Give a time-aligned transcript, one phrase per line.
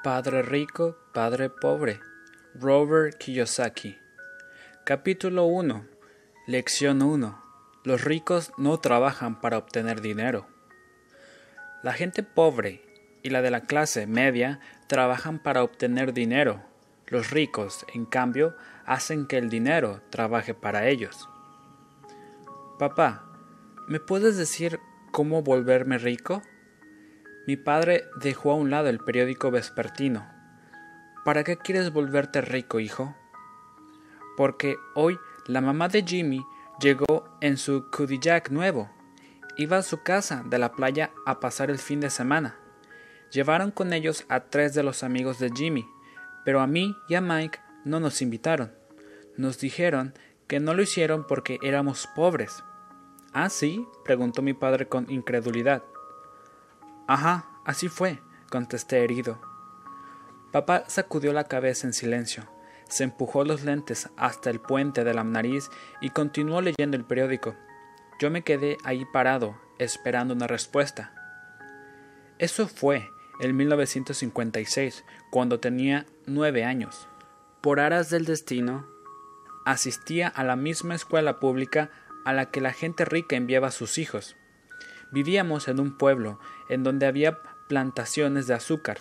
[0.00, 1.98] Padre rico, padre pobre.
[2.54, 3.98] Robert Kiyosaki.
[4.84, 5.84] Capítulo 1.
[6.46, 7.42] Lección 1.
[7.82, 10.46] Los ricos no trabajan para obtener dinero.
[11.82, 12.80] La gente pobre
[13.24, 16.62] y la de la clase media trabajan para obtener dinero.
[17.08, 18.56] Los ricos, en cambio,
[18.86, 21.28] hacen que el dinero trabaje para ellos.
[22.78, 23.24] Papá,
[23.88, 24.78] ¿me puedes decir
[25.10, 26.40] cómo volverme rico?
[27.48, 30.28] Mi padre dejó a un lado el periódico vespertino.
[31.24, 33.16] ¿Para qué quieres volverte rico, hijo?
[34.36, 36.44] Porque hoy la mamá de Jimmy
[36.78, 38.90] llegó en su Cadillac nuevo.
[39.56, 42.58] Iba a su casa de la playa a pasar el fin de semana.
[43.32, 45.88] Llevaron con ellos a tres de los amigos de Jimmy,
[46.44, 48.74] pero a mí y a Mike no nos invitaron.
[49.38, 50.12] Nos dijeron
[50.48, 52.62] que no lo hicieron porque éramos pobres.
[53.32, 53.86] ¿Ah, sí?
[54.04, 55.82] preguntó mi padre con incredulidad.
[57.08, 59.40] Ajá, así fue, contesté herido.
[60.52, 62.44] Papá sacudió la cabeza en silencio,
[62.86, 65.70] se empujó los lentes hasta el puente de la nariz
[66.02, 67.56] y continuó leyendo el periódico.
[68.20, 71.14] Yo me quedé ahí parado, esperando una respuesta.
[72.38, 73.08] Eso fue
[73.40, 77.08] en 1956, cuando tenía nueve años.
[77.62, 78.86] Por aras del destino,
[79.64, 81.90] asistía a la misma escuela pública
[82.26, 84.36] a la que la gente rica enviaba a sus hijos.
[85.12, 88.98] Vivíamos en un pueblo en donde había plantaciones de azúcar.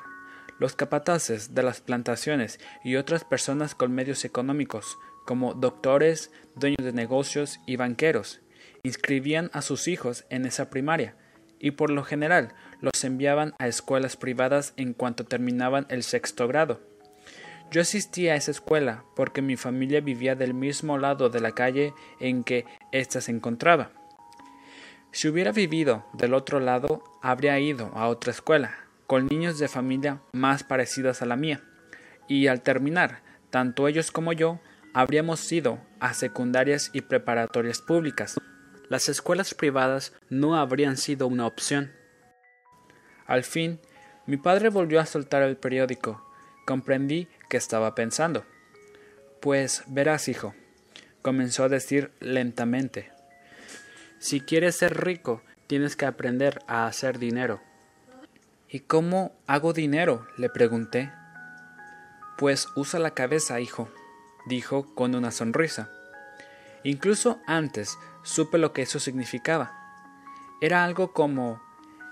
[0.60, 6.94] Los capataces de las plantaciones y otras personas con medios económicos, como doctores, dueños de
[6.94, 8.42] negocios y banqueros,
[8.84, 11.16] inscribían a sus hijos en esa primaria,
[11.60, 16.80] y por lo general los enviaban a escuelas privadas en cuanto terminaban el sexto grado.
[17.70, 21.94] Yo asistí a esa escuela porque mi familia vivía del mismo lado de la calle
[22.20, 23.92] en que ésta se encontraba.
[25.18, 30.22] Si hubiera vivido del otro lado, habría ido a otra escuela, con niños de familia
[30.32, 31.64] más parecidas a la mía,
[32.28, 34.60] y al terminar, tanto ellos como yo
[34.94, 38.40] habríamos ido a secundarias y preparatorias públicas.
[38.90, 41.92] Las escuelas privadas no habrían sido una opción.
[43.26, 43.80] Al fin,
[44.28, 46.24] mi padre volvió a soltar el periódico.
[46.68, 48.46] Comprendí que estaba pensando.
[49.42, 50.54] Pues verás, hijo,
[51.24, 53.17] comenzó a decir lentamente.
[54.20, 57.62] Si quieres ser rico, tienes que aprender a hacer dinero.
[58.70, 60.28] ¿Y cómo hago dinero?
[60.38, 61.12] le pregunté.
[62.38, 63.90] Pues usa la cabeza, hijo,
[64.48, 65.92] dijo con una sonrisa.
[66.84, 69.72] Incluso antes supe lo que eso significaba.
[70.62, 71.62] Era algo como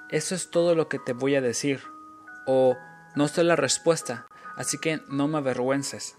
[0.09, 1.81] eso es todo lo que te voy a decir,
[2.45, 2.77] o
[3.15, 6.15] no sé la respuesta, así que no me avergüences.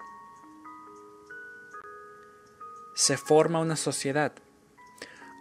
[2.94, 4.32] Se forma una sociedad,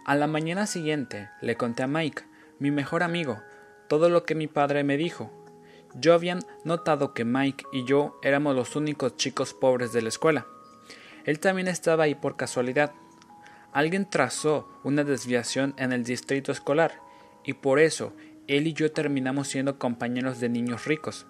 [0.06, 2.22] a la mañana siguiente le conté a Mike,
[2.60, 3.42] mi mejor amigo,
[3.88, 5.32] todo lo que mi padre me dijo.
[5.96, 10.46] Yo había notado que Mike y yo éramos los únicos chicos pobres de la escuela.
[11.24, 12.92] Él también estaba ahí por casualidad.
[13.72, 17.00] Alguien trazó una desviación en el distrito escolar,
[17.42, 18.12] y por eso
[18.46, 21.26] él y yo terminamos siendo compañeros de niños ricos.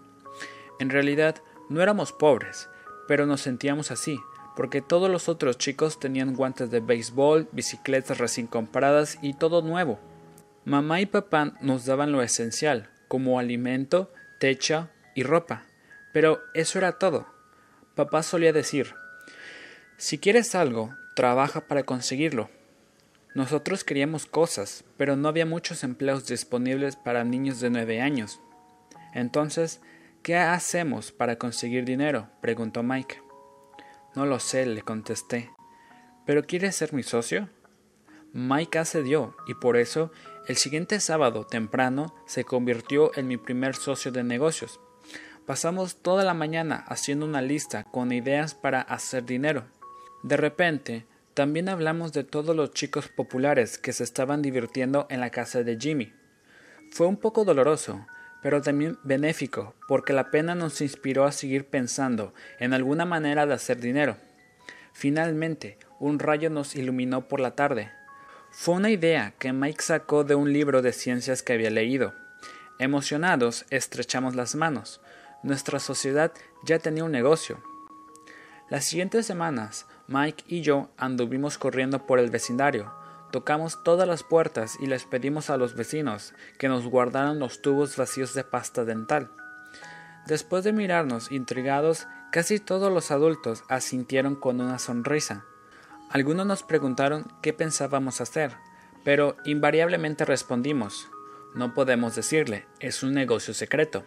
[0.80, 1.36] En realidad
[1.70, 2.68] no éramos pobres,
[3.08, 4.20] pero nos sentíamos así,
[4.56, 10.00] porque todos los otros chicos tenían guantes de béisbol, bicicletas recién compradas y todo nuevo.
[10.64, 15.66] Mamá y papá nos daban lo esencial, como alimento, techo y ropa,
[16.12, 17.26] pero eso era todo.
[17.94, 18.94] Papá solía decir
[19.98, 22.48] Si quieres algo, trabaja para conseguirlo.
[23.34, 28.40] Nosotros queríamos cosas, pero no había muchos empleos disponibles para niños de nueve años.
[29.12, 29.82] Entonces,
[30.22, 32.30] ¿qué hacemos para conseguir dinero?
[32.40, 33.25] preguntó Mike.
[34.16, 35.50] No lo sé, le contesté.
[36.24, 37.50] ¿Pero quieres ser mi socio?
[38.32, 40.10] Mike accedió y por eso
[40.48, 44.80] el siguiente sábado temprano se convirtió en mi primer socio de negocios.
[45.44, 49.64] Pasamos toda la mañana haciendo una lista con ideas para hacer dinero.
[50.22, 55.28] De repente, también hablamos de todos los chicos populares que se estaban divirtiendo en la
[55.28, 56.12] casa de Jimmy.
[56.90, 58.06] Fue un poco doloroso,
[58.46, 63.54] pero también benéfico, porque la pena nos inspiró a seguir pensando en alguna manera de
[63.54, 64.18] hacer dinero.
[64.92, 67.90] Finalmente, un rayo nos iluminó por la tarde.
[68.52, 72.14] Fue una idea que Mike sacó de un libro de ciencias que había leído.
[72.78, 75.00] Emocionados, estrechamos las manos.
[75.42, 76.30] Nuestra sociedad
[76.62, 77.60] ya tenía un negocio.
[78.70, 82.94] Las siguientes semanas, Mike y yo anduvimos corriendo por el vecindario,
[83.36, 87.94] Tocamos todas las puertas y les pedimos a los vecinos que nos guardaran los tubos
[87.98, 89.30] vacíos de pasta dental.
[90.26, 95.44] Después de mirarnos intrigados, casi todos los adultos asintieron con una sonrisa.
[96.08, 98.56] Algunos nos preguntaron qué pensábamos hacer,
[99.04, 101.10] pero invariablemente respondimos
[101.54, 104.06] no podemos decirle, es un negocio secreto.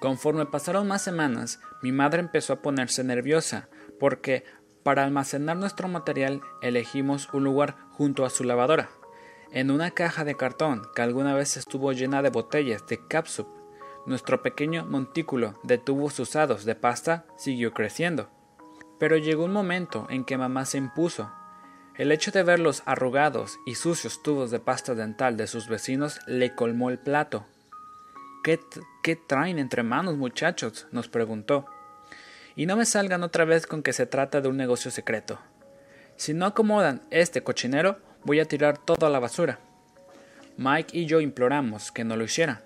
[0.00, 4.44] Conforme pasaron más semanas, mi madre empezó a ponerse nerviosa, porque
[4.82, 8.90] para almacenar nuestro material elegimos un lugar junto a su lavadora,
[9.52, 13.46] en una caja de cartón que alguna vez estuvo llena de botellas de capsup.
[14.06, 18.30] Nuestro pequeño montículo de tubos usados de pasta siguió creciendo.
[18.98, 21.30] Pero llegó un momento en que mamá se impuso.
[21.96, 26.18] El hecho de ver los arrugados y sucios tubos de pasta dental de sus vecinos
[26.26, 27.44] le colmó el plato.
[28.42, 28.58] ¿Qué,
[29.02, 30.88] ¿Qué traen entre manos, muchachos?
[30.90, 31.66] nos preguntó.
[32.56, 35.38] Y no me salgan otra vez con que se trata de un negocio secreto.
[36.16, 39.58] Si no acomodan este cochinero, voy a tirar todo a la basura.
[40.56, 42.62] Mike y yo imploramos que no lo hiciera.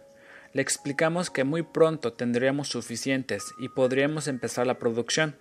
[0.52, 5.36] Le explicamos que muy pronto tendríamos suficientes y podríamos empezar la producción.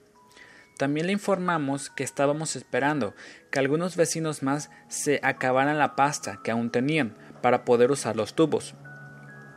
[0.77, 3.15] También le informamos que estábamos esperando
[3.49, 8.35] que algunos vecinos más se acabaran la pasta que aún tenían para poder usar los
[8.35, 8.75] tubos.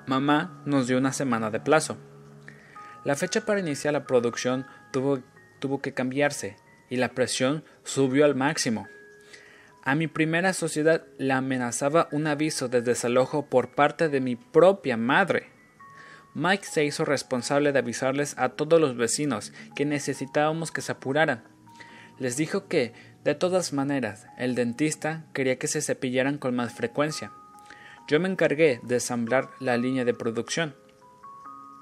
[0.06, 1.98] Mamá nos dio una semana de plazo.
[3.04, 5.20] La fecha para iniciar la producción tuvo,
[5.58, 6.56] tuvo que cambiarse
[6.90, 8.86] y la presión subió al máximo.
[9.82, 14.96] A mi primera sociedad la amenazaba un aviso de desalojo por parte de mi propia
[14.96, 15.50] madre.
[16.34, 21.42] Mike se hizo responsable de avisarles a todos los vecinos que necesitábamos que se apuraran.
[22.18, 22.92] Les dijo que,
[23.24, 27.32] de todas maneras, el dentista quería que se cepillaran con más frecuencia.
[28.08, 30.74] Yo me encargué de ensamblar la línea de producción.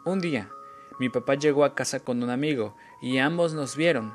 [0.04, 0.50] Un día,
[0.98, 4.14] mi papá llegó a casa con un amigo y ambos nos vieron.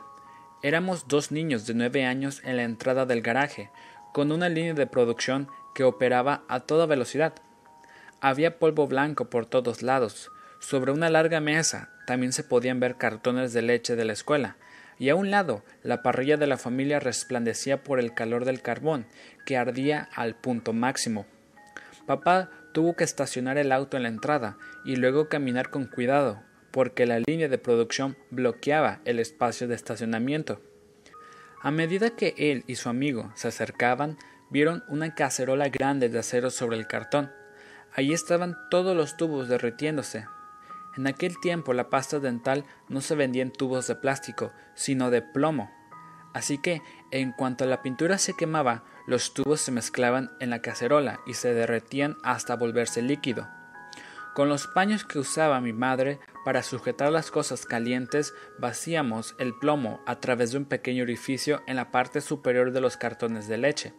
[0.63, 3.71] Éramos dos niños de nueve años en la entrada del garaje,
[4.13, 7.33] con una línea de producción que operaba a toda velocidad.
[8.19, 10.31] Había polvo blanco por todos lados.
[10.59, 14.57] Sobre una larga mesa también se podían ver cartones de leche de la escuela,
[14.99, 19.07] y a un lado la parrilla de la familia resplandecía por el calor del carbón,
[19.45, 21.25] que ardía al punto máximo.
[22.05, 27.05] Papá tuvo que estacionar el auto en la entrada y luego caminar con cuidado, porque
[27.05, 30.61] la línea de producción bloqueaba el espacio de estacionamiento.
[31.61, 34.17] A medida que él y su amigo se acercaban,
[34.49, 37.31] vieron una cacerola grande de acero sobre el cartón.
[37.93, 40.25] Allí estaban todos los tubos derritiéndose.
[40.97, 45.21] En aquel tiempo la pasta dental no se vendía en tubos de plástico, sino de
[45.21, 45.71] plomo.
[46.33, 46.81] Así que,
[47.11, 51.53] en cuanto la pintura se quemaba, los tubos se mezclaban en la cacerola y se
[51.53, 53.47] derretían hasta volverse líquido.
[54.33, 60.01] Con los paños que usaba mi madre para sujetar las cosas calientes, vaciamos el plomo
[60.05, 63.93] a través de un pequeño orificio en la parte superior de los cartones de leche.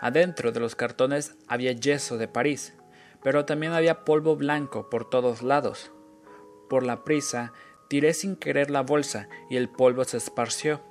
[0.00, 2.74] Adentro de los cartones había yeso de París,
[3.22, 5.92] pero también había polvo blanco por todos lados.
[6.68, 7.52] Por la prisa,
[7.88, 10.82] tiré sin querer la bolsa y el polvo se esparció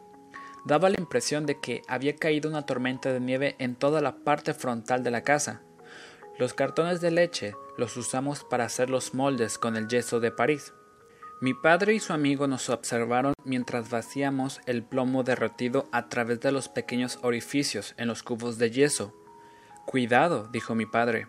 [0.63, 4.53] daba la impresión de que había caído una tormenta de nieve en toda la parte
[4.53, 5.61] frontal de la casa.
[6.37, 10.73] Los cartones de leche los usamos para hacer los moldes con el yeso de París.
[11.41, 16.51] Mi padre y su amigo nos observaron mientras vaciamos el plomo derretido a través de
[16.51, 19.13] los pequeños orificios en los cubos de yeso.
[19.85, 21.27] Cuidado, dijo mi padre.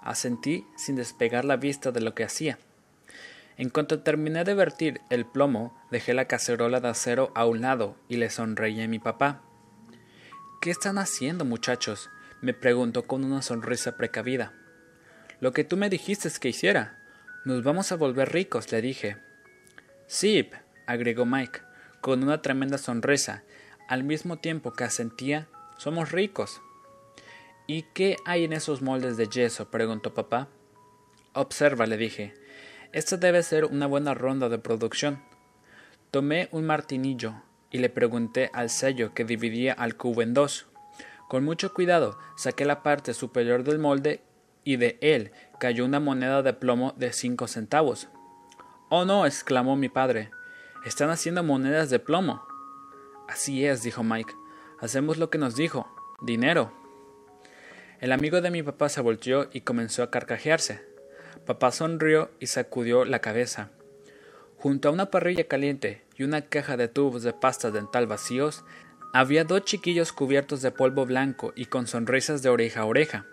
[0.00, 2.58] Asentí sin despegar la vista de lo que hacía.
[3.56, 7.96] En cuanto terminé de vertir el plomo, dejé la cacerola de acero a un lado
[8.08, 9.42] y le sonreí a mi papá.
[10.60, 12.08] ¿Qué están haciendo, muchachos?
[12.40, 14.52] me preguntó con una sonrisa precavida.
[15.44, 16.96] Lo que tú me dijiste que hiciera.
[17.44, 19.18] Nos vamos a volver ricos, le dije.
[20.06, 20.48] Sí,
[20.86, 21.60] agregó Mike,
[22.00, 23.42] con una tremenda sonrisa,
[23.86, 25.46] al mismo tiempo que asentía,
[25.76, 26.62] somos ricos.
[27.66, 29.70] ¿Y qué hay en esos moldes de yeso?
[29.70, 30.48] preguntó papá.
[31.34, 32.32] Observa, le dije,
[32.92, 35.22] esta debe ser una buena ronda de producción.
[36.10, 37.34] Tomé un martinillo
[37.70, 40.68] y le pregunté al sello que dividía al cubo en dos.
[41.28, 44.22] Con mucho cuidado saqué la parte superior del molde
[44.64, 48.08] y de él cayó una moneda de plomo de cinco centavos.
[48.88, 50.30] Oh no, exclamó mi padre.
[50.84, 52.46] Están haciendo monedas de plomo.
[53.28, 54.34] Así es, dijo Mike.
[54.80, 55.88] Hacemos lo que nos dijo.
[56.22, 56.72] Dinero.
[58.00, 60.82] El amigo de mi papá se volteó y comenzó a carcajearse.
[61.46, 63.70] Papá sonrió y sacudió la cabeza.
[64.56, 68.64] Junto a una parrilla caliente y una caja de tubos de pasta dental vacíos,
[69.12, 73.26] había dos chiquillos cubiertos de polvo blanco y con sonrisas de oreja a oreja.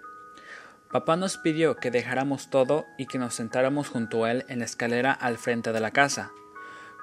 [0.91, 4.65] Papá nos pidió que dejáramos todo y que nos sentáramos junto a él en la
[4.65, 6.31] escalera al frente de la casa.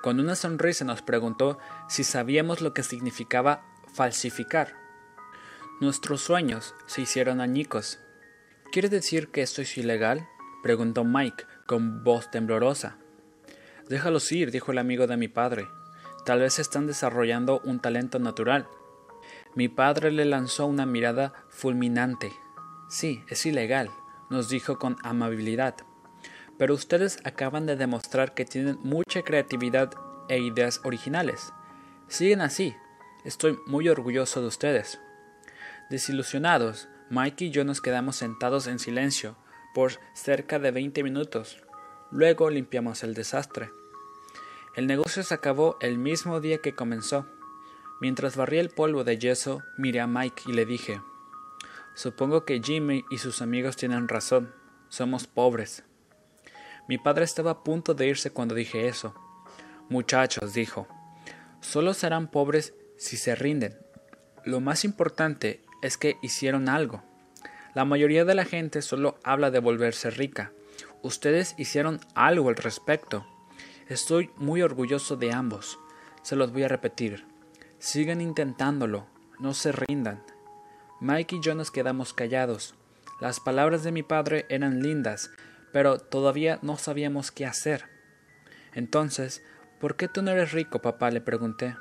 [0.03, 3.65] Con una sonrisa nos preguntó si sabíamos lo que significaba
[3.95, 4.75] falsificar.
[5.81, 7.99] Nuestros sueños se hicieron añicos.
[8.73, 10.29] ¿Quiere decir que esto es ilegal?
[10.63, 12.99] preguntó Mike con voz temblorosa.
[13.89, 15.67] Déjalos ir, dijo el amigo de mi padre.
[16.27, 18.69] Tal vez están desarrollando un talento natural.
[19.55, 22.33] Mi padre le lanzó una mirada fulminante.
[22.89, 23.91] Sí, es ilegal,
[24.31, 25.77] nos dijo con amabilidad.
[26.57, 29.93] pero ustedes acaban de demostrar que tienen mucha creatividad
[30.29, 31.53] e ideas originales.
[32.09, 32.75] Siguen así.
[33.25, 35.01] Estoy muy orgulloso de ustedes.
[35.89, 39.37] Desilusionados, Mike y yo nos quedamos sentados en silencio
[39.73, 41.63] por cerca de veinte minutos.
[42.11, 43.71] Luego limpiamos el desastre.
[44.75, 47.27] El negocio se acabó el mismo día que comenzó.
[48.01, 51.01] Mientras barría el polvo de yeso, miré a Mike y le dije
[51.99, 54.55] Supongo que Jimmy y sus amigos tienen razón.
[54.89, 55.83] Somos pobres.
[56.87, 59.17] Mi padre estaba a punto de irse cuando dije eso.
[59.89, 60.87] Muchachos, dijo,
[61.61, 63.77] solo serán pobres si se rinden.
[64.45, 67.03] Lo más importante es que hicieron algo.
[67.75, 70.53] La mayoría de la gente solo habla de volverse rica.
[71.03, 73.27] Ustedes hicieron algo al respecto.
[73.89, 75.81] Estoy muy orgulloso de ambos.
[76.23, 77.27] Se los voy a repetir.
[77.81, 79.09] Sigan intentándolo.
[79.41, 80.23] No se rindan.
[81.01, 82.75] Mike y yo nos quedamos callados.
[83.21, 85.31] Las palabras de mi padre eran lindas,
[85.73, 87.85] pero todavía no sabíamos qué hacer.
[88.75, 89.43] Entonces,
[89.81, 91.11] ¿por qué tú no eres rico, papá?
[91.11, 91.77] le pregunté.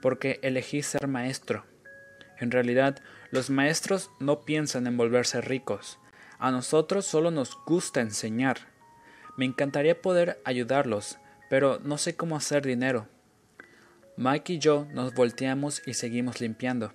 [0.00, 1.64] Porque elegí ser maestro.
[2.38, 5.98] En realidad, los maestros no piensan en volverse ricos.
[6.38, 8.58] A nosotros solo nos gusta enseñar.
[9.36, 11.18] Me encantaría poder ayudarlos,
[11.50, 13.08] pero no sé cómo hacer dinero.
[14.16, 16.92] Mike y yo nos volteamos y seguimos limpiando.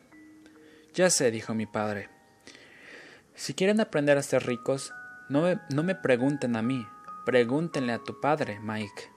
[0.94, 2.10] Ya sé, dijo mi padre.
[3.34, 4.94] Si quieren aprender a ser ricos,
[5.30, 6.86] no me, no me pregunten a mí,
[7.26, 9.10] pregúntenle a tu padre, Mike.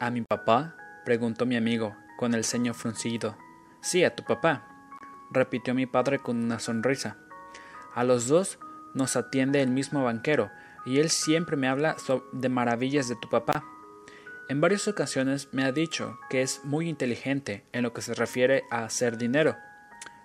[0.00, 0.76] ¿A mi papá?
[1.04, 3.36] preguntó mi amigo, con el ceño fruncido.
[3.80, 4.66] Sí, a tu papá,
[5.30, 7.16] repitió mi padre con una sonrisa.
[7.94, 8.58] A los dos
[8.92, 10.50] nos atiende el mismo banquero,
[10.84, 11.96] y él siempre me habla
[12.32, 13.64] de maravillas de tu papá.
[14.48, 18.64] En varias ocasiones me ha dicho que es muy inteligente en lo que se refiere
[18.70, 19.56] a hacer dinero.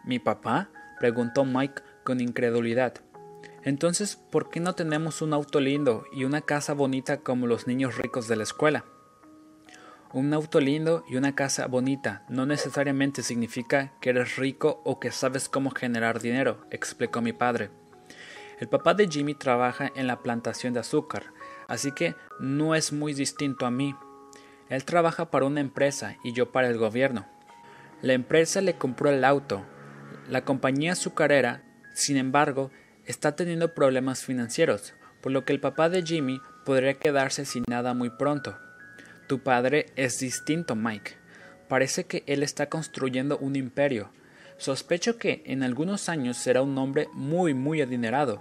[0.03, 0.69] ¿Mi papá?
[0.99, 2.93] Preguntó Mike con incredulidad.
[3.63, 7.97] Entonces, ¿por qué no tenemos un auto lindo y una casa bonita como los niños
[7.97, 8.85] ricos de la escuela?
[10.11, 15.11] Un auto lindo y una casa bonita no necesariamente significa que eres rico o que
[15.11, 17.69] sabes cómo generar dinero, explicó mi padre.
[18.59, 21.25] El papá de Jimmy trabaja en la plantación de azúcar,
[21.67, 23.95] así que no es muy distinto a mí.
[24.69, 27.27] Él trabaja para una empresa y yo para el gobierno.
[28.01, 29.63] La empresa le compró el auto.
[30.29, 31.63] La compañía azucarera,
[31.95, 32.69] sin embargo,
[33.07, 37.95] está teniendo problemas financieros, por lo que el papá de Jimmy podría quedarse sin nada
[37.95, 38.55] muy pronto.
[39.27, 41.17] Tu padre es distinto, Mike.
[41.67, 44.11] Parece que él está construyendo un imperio.
[44.57, 48.39] Sospecho que en algunos años será un hombre muy, muy adinerado.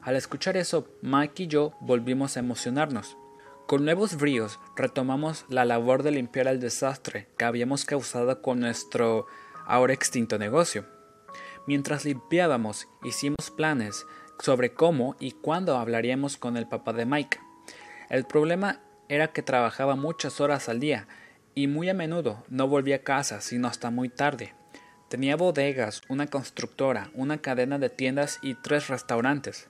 [0.00, 3.18] Al escuchar eso, Mike y yo volvimos a emocionarnos.
[3.66, 9.26] Con nuevos bríos retomamos la labor de limpiar el desastre que habíamos causado con nuestro
[9.66, 10.93] ahora extinto negocio.
[11.66, 14.06] Mientras limpiábamos, hicimos planes
[14.38, 17.38] sobre cómo y cuándo hablaríamos con el papá de Mike.
[18.10, 21.08] El problema era que trabajaba muchas horas al día
[21.54, 24.54] y muy a menudo no volvía a casa sino hasta muy tarde.
[25.08, 29.68] Tenía bodegas, una constructora, una cadena de tiendas y tres restaurantes.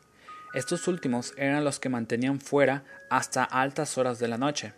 [0.54, 4.72] Estos últimos eran los que mantenían fuera hasta altas horas de la noche.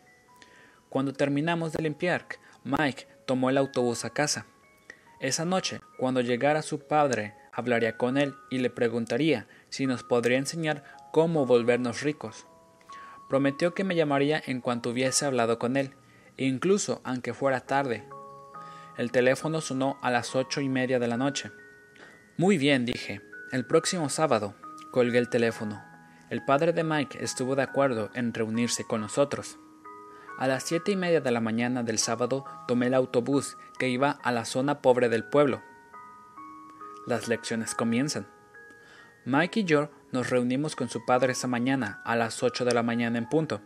[0.89, 2.27] Cuando terminamos de limpiar,
[2.65, 4.47] Mike tomó el autobús a casa.
[5.19, 10.37] Esa noche, cuando llegara su padre, hablaría con él y le preguntaría si nos podría
[10.37, 12.47] enseñar cómo volvernos ricos.
[13.29, 15.95] Prometió que me llamaría en cuanto hubiese hablado con él,
[16.37, 18.05] incluso aunque fuera tarde.
[18.99, 21.51] El teléfono sonó a las ocho y media de la noche.
[22.37, 23.23] Muy bien, dije.
[23.53, 24.55] El próximo sábado.
[24.93, 25.83] Colgué el teléfono.
[26.29, 29.59] El padre de Mike estuvo de acuerdo en reunirse con nosotros.
[30.39, 34.11] A las siete y media de la mañana del sábado tomé el autobús que iba
[34.11, 35.63] a la zona pobre del pueblo.
[37.07, 38.27] Las lecciones comienzan.
[39.25, 42.83] Mike y yo nos reunimos con su padre esa mañana a las ocho de la
[42.83, 43.63] mañana en punto.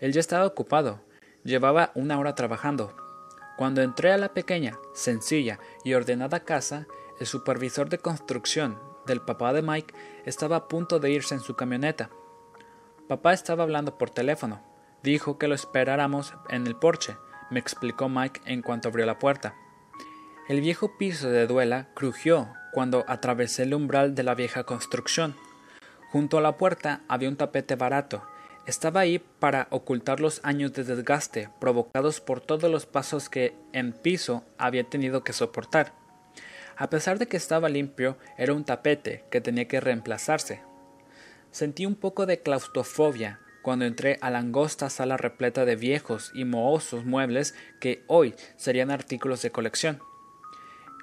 [0.00, 1.00] Él ya estaba ocupado.
[1.44, 2.96] Llevaba una hora trabajando.
[3.56, 6.86] Cuando entré a la pequeña, sencilla y ordenada casa,
[7.20, 11.54] el supervisor de construcción del papá de Mike estaba a punto de irse en su
[11.54, 12.10] camioneta.
[13.08, 14.69] Papá estaba hablando por teléfono.
[15.02, 17.16] Dijo que lo esperáramos en el porche,
[17.50, 19.54] me explicó Mike en cuanto abrió la puerta.
[20.48, 25.36] El viejo piso de duela crujió cuando atravesé el umbral de la vieja construcción.
[26.10, 28.22] Junto a la puerta había un tapete barato.
[28.66, 33.92] Estaba ahí para ocultar los años de desgaste provocados por todos los pasos que en
[33.92, 35.92] piso había tenido que soportar.
[36.76, 40.62] A pesar de que estaba limpio, era un tapete que tenía que reemplazarse.
[41.50, 46.44] Sentí un poco de claustrofobia cuando entré a la angosta sala repleta de viejos y
[46.44, 50.00] mohosos muebles que hoy serían artículos de colección.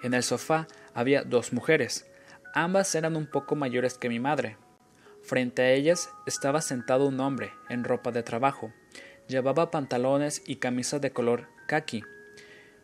[0.03, 2.05] En el sofá había dos mujeres.
[2.53, 4.57] Ambas eran un poco mayores que mi madre.
[5.23, 8.71] Frente a ellas estaba sentado un hombre en ropa de trabajo.
[9.27, 12.03] Llevaba pantalones y camisa de color khaki,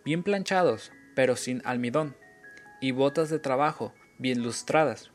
[0.03, 2.15] bien planchados, pero sin almidón,
[2.81, 5.11] y botas de trabajo, bien lustradas.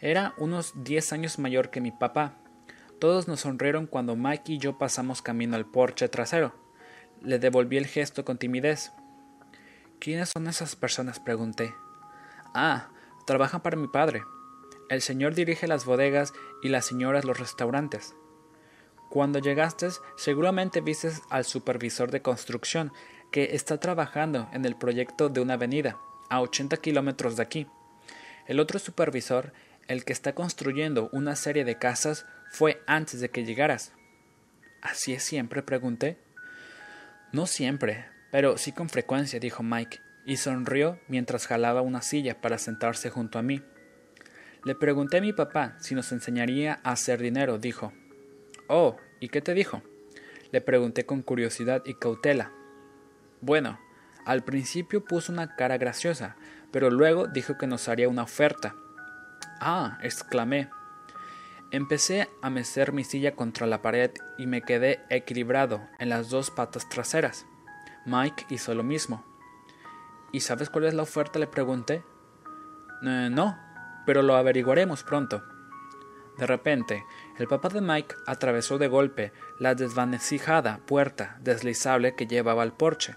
[0.00, 2.38] Era unos diez años mayor que mi papá.
[2.98, 6.52] Todos nos sonrieron cuando Mike y yo pasamos camino al porche trasero.
[7.22, 8.92] Le devolví el gesto con timidez.
[10.00, 11.20] ¿Quiénes son esas personas?
[11.20, 11.72] pregunté.
[12.54, 12.88] Ah,
[13.24, 14.22] trabajan para mi padre.
[14.88, 18.14] El señor dirige las bodegas y las señoras los restaurantes.
[19.10, 22.92] Cuando llegaste, seguramente vistes al supervisor de construcción
[23.30, 25.98] que está trabajando en el proyecto de una avenida,
[26.30, 27.66] a 80 kilómetros de aquí.
[28.46, 29.52] El otro supervisor,
[29.86, 33.92] el que está construyendo una serie de casas, fue antes de que llegaras.
[34.82, 35.62] ¿Así es siempre?
[35.62, 36.18] pregunté.
[37.32, 42.58] No siempre, pero sí con frecuencia, dijo Mike, y sonrió mientras jalaba una silla para
[42.58, 43.62] sentarse junto a mí.
[44.64, 47.92] Le pregunté a mi papá si nos enseñaría a hacer dinero, dijo.
[48.66, 49.82] Oh, ¿y qué te dijo?
[50.50, 52.52] Le pregunté con curiosidad y cautela.
[53.40, 53.78] Bueno,
[54.24, 56.36] al principio puso una cara graciosa,
[56.70, 58.74] pero luego dijo que nos haría una oferta.
[59.60, 60.68] Ah, exclamé.
[61.70, 66.50] Empecé a mecer mi silla contra la pared y me quedé equilibrado en las dos
[66.50, 67.44] patas traseras.
[68.06, 69.22] Mike hizo lo mismo.
[70.32, 71.38] ¿Y sabes cuál es la oferta?
[71.38, 72.02] le pregunté.
[73.02, 73.58] Eh, no,
[74.06, 75.42] pero lo averiguaremos pronto.
[76.38, 77.04] De repente,
[77.36, 83.14] el papá de Mike atravesó de golpe la desvanecijada puerta deslizable que llevaba al porche.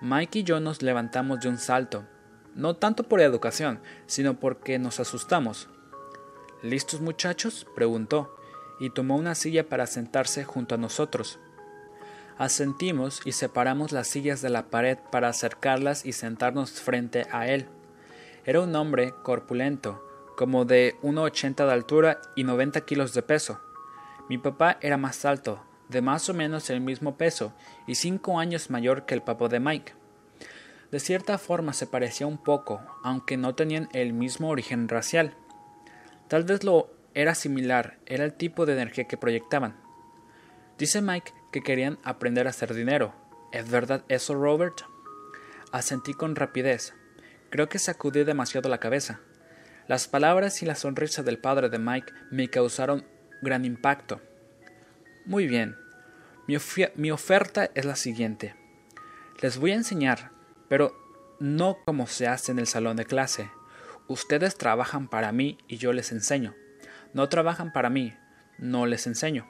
[0.00, 2.06] Mike y yo nos levantamos de un salto,
[2.54, 5.68] no tanto por educación, sino porque nos asustamos.
[6.62, 7.66] ¿Listos muchachos?
[7.74, 8.34] preguntó,
[8.80, 11.38] y tomó una silla para sentarse junto a nosotros.
[12.38, 17.66] Asentimos y separamos las sillas de la pared para acercarlas y sentarnos frente a él.
[18.44, 20.02] Era un hombre corpulento,
[20.36, 23.60] como de 1,80 de altura y 90 kilos de peso.
[24.28, 27.52] Mi papá era más alto, de más o menos el mismo peso
[27.86, 29.94] y cinco años mayor que el papá de Mike.
[30.90, 35.34] De cierta forma se parecía un poco, aunque no tenían el mismo origen racial.
[36.28, 39.76] Tal vez lo era similar, era el tipo de energía que proyectaban.
[40.78, 43.14] Dice Mike que querían aprender a hacer dinero.
[43.52, 44.82] ¿Es verdad eso, Robert?
[45.72, 46.94] Asentí con rapidez.
[47.50, 49.20] Creo que sacudí demasiado la cabeza.
[49.88, 53.06] Las palabras y la sonrisa del padre de Mike me causaron
[53.40, 54.20] gran impacto.
[55.24, 55.76] Muy bien,
[56.46, 58.54] mi, oferta es la siguiente.
[59.42, 60.30] Les voy a enseñar,
[60.68, 60.96] pero
[61.40, 63.50] no como se hace en el salón de clase.
[64.08, 66.54] Ustedes trabajan para mí y yo les enseño.
[67.12, 68.14] No trabajan para mí,
[68.58, 69.48] no les enseño.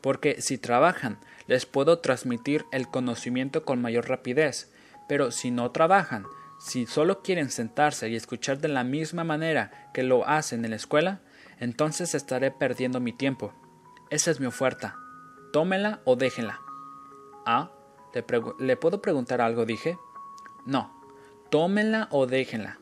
[0.00, 4.72] Porque si trabajan, les puedo transmitir el conocimiento con mayor rapidez,
[5.08, 6.26] pero si no trabajan,
[6.58, 10.76] si solo quieren sentarse y escuchar de la misma manera que lo hacen en la
[10.76, 11.20] escuela,
[11.58, 13.52] entonces estaré perdiendo mi tiempo.
[14.10, 14.96] Esa es mi oferta.
[15.52, 16.60] Tómela o déjenla.
[17.46, 17.70] Ah,
[18.12, 18.24] ¿le,
[18.58, 19.64] ¿le puedo preguntar algo?
[19.64, 19.98] dije.
[20.66, 20.92] No,
[21.50, 22.78] tómenla o déjenla.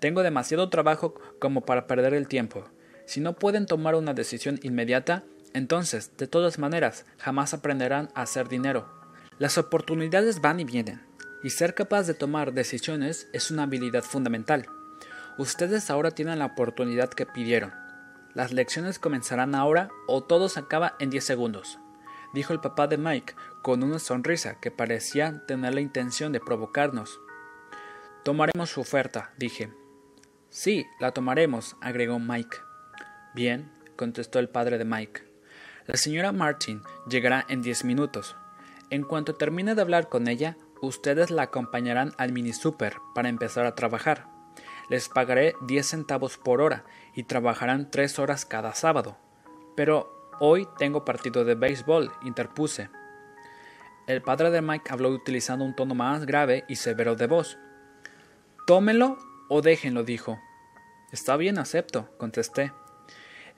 [0.00, 2.64] Tengo demasiado trabajo como para perder el tiempo.
[3.06, 8.48] Si no pueden tomar una decisión inmediata, entonces, de todas maneras, jamás aprenderán a hacer
[8.48, 8.88] dinero.
[9.38, 11.02] Las oportunidades van y vienen
[11.42, 14.66] y ser capaz de tomar decisiones es una habilidad fundamental.
[15.38, 17.72] Ustedes ahora tienen la oportunidad que pidieron.
[18.34, 21.78] Las lecciones comenzarán ahora o todo se acaba en 10 segundos,
[22.32, 27.20] dijo el papá de Mike con una sonrisa que parecía tener la intención de provocarnos.
[28.22, 29.79] Tomaremos su oferta, dije.
[30.50, 32.58] Sí, la tomaremos, agregó Mike.
[33.34, 35.22] Bien, contestó el padre de Mike.
[35.86, 38.36] La señora Martin llegará en diez minutos.
[38.90, 43.66] En cuanto termine de hablar con ella, Ustedes la acompañarán al mini super para empezar
[43.66, 44.26] a trabajar.
[44.88, 46.84] Les pagaré 10 centavos por hora
[47.14, 49.18] y trabajarán 3 horas cada sábado.
[49.76, 52.88] Pero hoy tengo partido de béisbol, interpuse.
[54.06, 57.58] El padre de Mike habló utilizando un tono más grave y severo de voz.
[58.66, 59.18] Tómenlo
[59.50, 60.40] o déjenlo, dijo.
[61.10, 62.72] Está bien, acepto, contesté.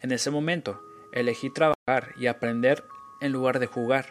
[0.00, 2.84] En ese momento, elegí trabajar y aprender
[3.20, 4.06] en lugar de jugar.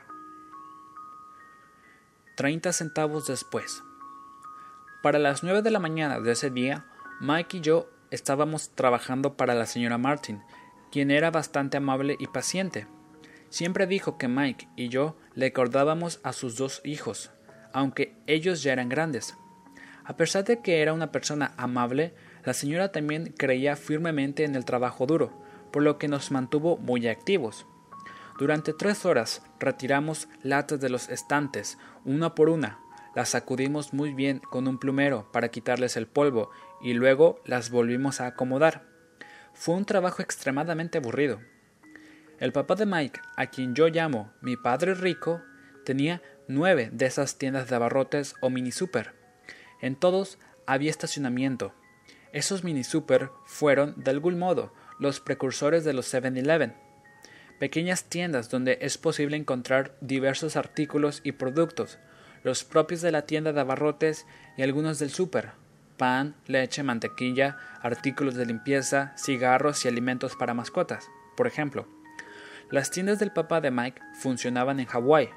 [2.38, 3.84] 30 centavos después.
[5.02, 6.86] Para las 9 de la mañana de ese día,
[7.20, 10.44] Mike y yo estábamos trabajando para la señora Martin,
[10.92, 12.86] quien era bastante amable y paciente.
[13.50, 17.32] Siempre dijo que Mike y yo le acordábamos a sus dos hijos,
[17.74, 19.36] aunque ellos ya eran grandes.
[20.12, 24.66] A pesar de que era una persona amable, la señora también creía firmemente en el
[24.66, 25.32] trabajo duro,
[25.72, 27.66] por lo que nos mantuvo muy activos.
[28.38, 32.82] Durante tres horas retiramos latas de los estantes, una por una,
[33.16, 36.50] las sacudimos muy bien con un plumero para quitarles el polvo
[36.82, 38.84] y luego las volvimos a acomodar.
[39.54, 41.40] fue un trabajo extremadamente aburrido.
[42.38, 45.42] El papá de Mike, a quien yo llamo mi padre rico,
[45.86, 49.21] tenía nueve de esas tiendas de abarrotes o mini super.
[49.82, 51.74] En todos había estacionamiento.
[52.32, 56.76] Esos mini super fueron, de algún modo, los precursores de los 7-Eleven.
[57.60, 62.00] Pequeñas tiendas donde es posible encontrar diversos artículos y productos,
[62.44, 64.26] los propios de la tienda de abarrotes
[64.58, 65.52] y algunos del super,
[65.98, 71.88] pan, leche, mantequilla, artículos de limpieza, cigarros y alimentos para mascotas, por ejemplo.
[72.72, 75.30] Las tiendas del papá de Mike funcionaban en Hawái,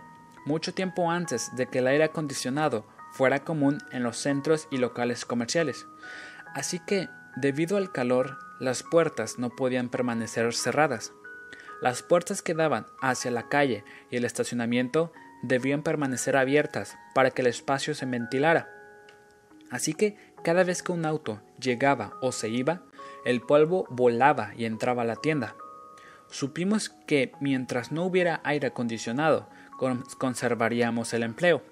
[0.46, 5.24] mucho tiempo antes de que el aire acondicionado fuera común en los centros y locales
[5.24, 5.86] comerciales.
[6.52, 11.12] Así que, debido al calor, las puertas no podían permanecer cerradas.
[11.80, 17.42] Las puertas que daban hacia la calle y el estacionamiento debían permanecer abiertas para que
[17.42, 18.68] el espacio se ventilara.
[19.70, 22.82] Así que cada vez que un auto llegaba o se iba,
[23.24, 25.54] el polvo volaba y entraba a la tienda.
[26.30, 29.48] Supimos que mientras no hubiera aire acondicionado,
[30.18, 31.62] conservaríamos el empleo.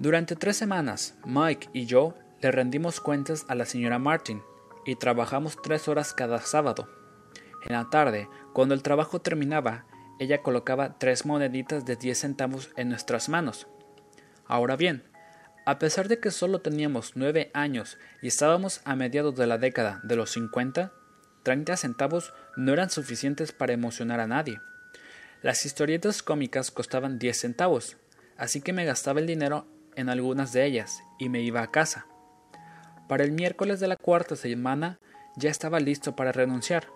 [0.00, 4.42] Durante tres semanas, Mike y yo le rendimos cuentas a la señora Martin
[4.86, 6.88] y trabajamos tres horas cada sábado.
[7.66, 9.86] En la tarde, cuando el trabajo terminaba,
[10.20, 13.66] ella colocaba tres moneditas de diez centavos en nuestras manos.
[14.46, 15.02] Ahora bien,
[15.66, 20.00] a pesar de que solo teníamos nueve años y estábamos a mediados de la década
[20.04, 20.92] de los cincuenta,
[21.42, 24.60] treinta centavos no eran suficientes para emocionar a nadie.
[25.42, 27.96] Las historietas cómicas costaban diez centavos,
[28.36, 29.66] así que me gastaba el dinero
[29.98, 32.06] en algunas de ellas y me iba a casa.
[33.08, 35.00] Para el miércoles de la cuarta semana
[35.36, 36.86] ya estaba listo para renunciar.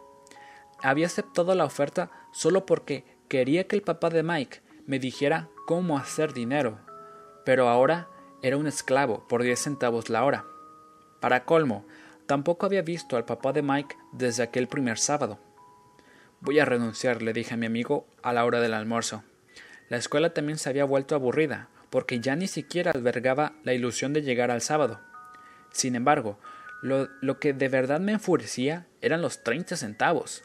[0.81, 5.99] Había aceptado la oferta solo porque quería que el papá de Mike me dijera cómo
[5.99, 6.79] hacer dinero,
[7.45, 8.09] pero ahora
[8.41, 10.45] era un esclavo por diez centavos la hora.
[11.21, 11.85] Para colmo,
[12.27, 15.41] tampoco había visto al papá de Mike desde aquel primer sábado.
[16.41, 19.25] Voy a renunciar, le dije a mi amigo a la hora del almuerzo.
[19.89, 24.23] La escuela también se había vuelto aburrida, porque ya ni siquiera albergaba la ilusión de
[24.23, 24.99] llegar al sábado.
[25.73, 26.39] Sin embargo,
[26.81, 30.43] lo, que de verdad me enfurecía eran los treinta centavos.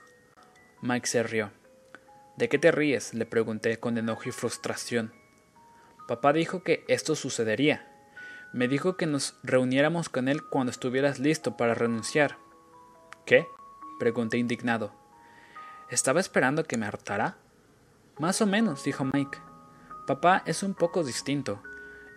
[0.81, 1.51] Mike se rió.
[2.35, 3.13] ¿De qué te ríes?
[3.13, 5.13] le pregunté con enojo y frustración.
[6.05, 7.87] Papá dijo que esto sucedería.
[8.51, 12.37] Me dijo que nos reuniéramos con él cuando estuvieras listo para renunciar.
[13.25, 13.47] ¿Qué?
[13.99, 14.93] pregunté indignado.
[15.89, 17.37] ¿Estaba esperando que me hartara?
[18.19, 19.46] Más o menos, dijo Mike.
[20.07, 21.61] Papá es un poco distinto.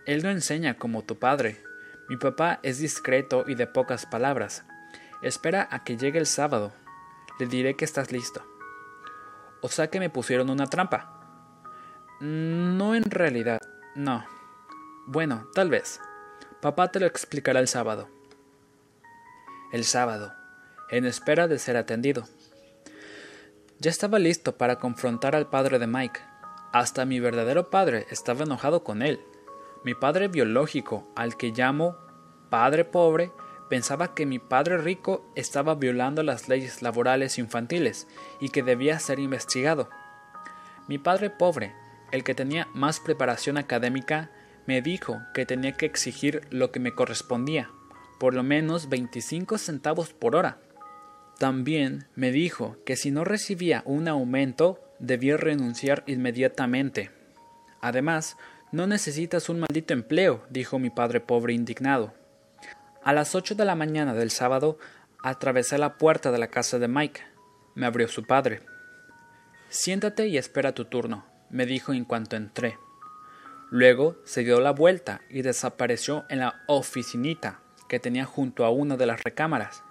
[0.06, 1.60] Él no enseña como tu padre.
[2.08, 4.64] Mi papá es discreto y de pocas palabras.
[5.22, 6.72] Espera a que llegue el sábado.
[7.40, 8.46] Le diré que estás listo.
[9.60, 11.20] O sea que me pusieron una trampa.
[12.20, 13.58] No en realidad.
[13.96, 14.24] No.
[15.08, 16.00] Bueno, tal vez.
[16.62, 18.08] Papá te lo explicará el sábado.
[19.72, 20.32] El sábado,
[20.90, 22.28] en espera de ser atendido.
[23.80, 26.29] Ya estaba listo para confrontar al padre de Mike.
[26.72, 29.20] Hasta mi verdadero padre estaba enojado con él.
[29.84, 31.96] Mi padre biológico, al que llamo
[32.50, 33.32] padre pobre,
[33.68, 38.08] pensaba que mi padre rico estaba violando las leyes laborales infantiles
[38.40, 39.88] y que debía ser investigado.
[40.88, 41.72] Mi padre pobre
[42.10, 44.30] el que tenía más preparación académica,
[44.66, 47.70] me dijo que tenía que exigir lo que me correspondía,
[48.18, 50.58] por lo menos 25 centavos por hora.
[51.38, 57.10] También me dijo que si no recibía un aumento, debía renunciar inmediatamente.
[57.80, 58.36] Además,
[58.70, 62.14] no necesitas un maldito empleo, dijo mi padre pobre indignado.
[63.02, 64.78] A las ocho de la mañana del sábado,
[65.22, 67.22] atravesé la puerta de la casa de Mike.
[67.74, 68.60] Me abrió su padre.
[69.68, 72.78] Siéntate y espera tu turno, me dijo en cuanto entré.
[73.70, 78.96] Luego se dio la vuelta y desapareció en la oficinita que tenía junto a una
[78.96, 79.82] de las recámaras.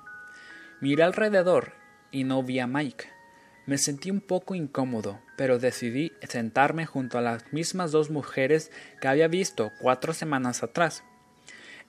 [0.81, 1.73] Miré alrededor
[2.11, 3.18] y no vi a Mike.
[3.69, 9.07] Me sentí un poco incómodo, pero decidí sentarme junto a las mismas dos mujeres que
[9.07, 11.03] había visto cuatro semanas atrás.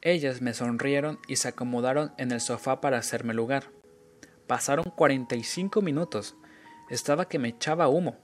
[0.03, 3.71] Ellas me sonrieron y se acomodaron en el sofá para hacerme lugar.
[4.47, 6.37] Pasaron cuarenta y cinco minutos.
[6.91, 8.19] Estaba que me echaba humo.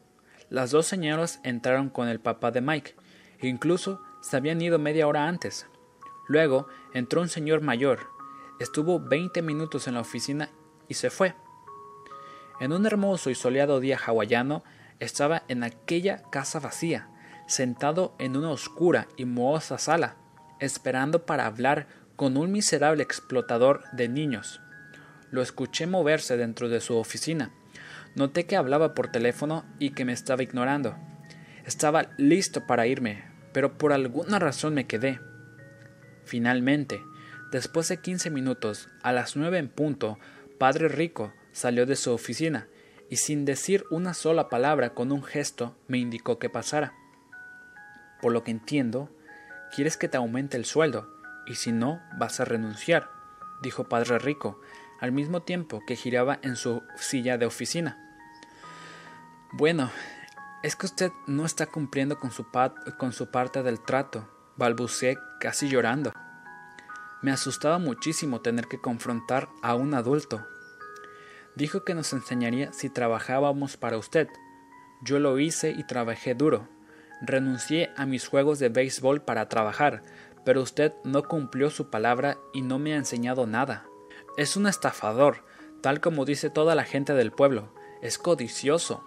[0.51, 2.95] Las dos señoras entraron con el papá de Mike,
[3.41, 5.67] incluso se habían ido media hora antes.
[6.29, 8.01] Luego entró un señor mayor,
[8.61, 10.51] estuvo veinte minutos en la oficina
[10.89, 11.35] y se fue.
[12.61, 14.65] En un hermoso y soleado día hawaiano,
[14.99, 17.09] estaba en aquella casa vacía,
[17.47, 20.17] sentado en una oscura y mohosa sala,
[20.59, 24.61] esperando para hablar con un miserable explotador de niños.
[25.31, 27.53] Lo escuché moverse dentro de su oficina,
[28.17, 30.97] Noté que hablaba por teléfono y que me estaba ignorando.
[31.67, 35.21] Estaba listo para irme, pero por alguna razón me quedé.
[36.25, 36.99] Finalmente,
[37.53, 40.19] después de quince minutos, a las nueve en punto,
[40.59, 42.69] Padre Rico salió de su oficina
[43.09, 46.93] y sin decir una sola palabra con un gesto me indicó que pasara.
[48.21, 49.09] Por lo que entiendo,
[49.75, 51.09] quieres que te aumente el sueldo
[51.47, 53.09] y si no vas a renunciar,
[53.63, 54.61] dijo Padre Rico,
[55.01, 57.97] al mismo tiempo que giraba en su silla de oficina.
[59.53, 59.91] Bueno,
[60.63, 62.45] es que usted no está cumpliendo con su,
[62.99, 66.13] con su parte del trato, balbuceé casi llorando.
[67.23, 70.47] Me asustaba muchísimo tener que confrontar a un adulto.
[71.57, 74.29] Dijo que nos enseñaría si trabajábamos para usted.
[75.03, 76.69] Yo lo hice y trabajé duro.
[77.23, 80.03] Renuncié a mis juegos de béisbol para trabajar,
[80.45, 83.87] pero usted no cumplió su palabra y no me ha enseñado nada.
[84.37, 85.45] Es un estafador,
[85.81, 87.73] tal como dice toda la gente del pueblo.
[88.03, 89.03] Es codicioso.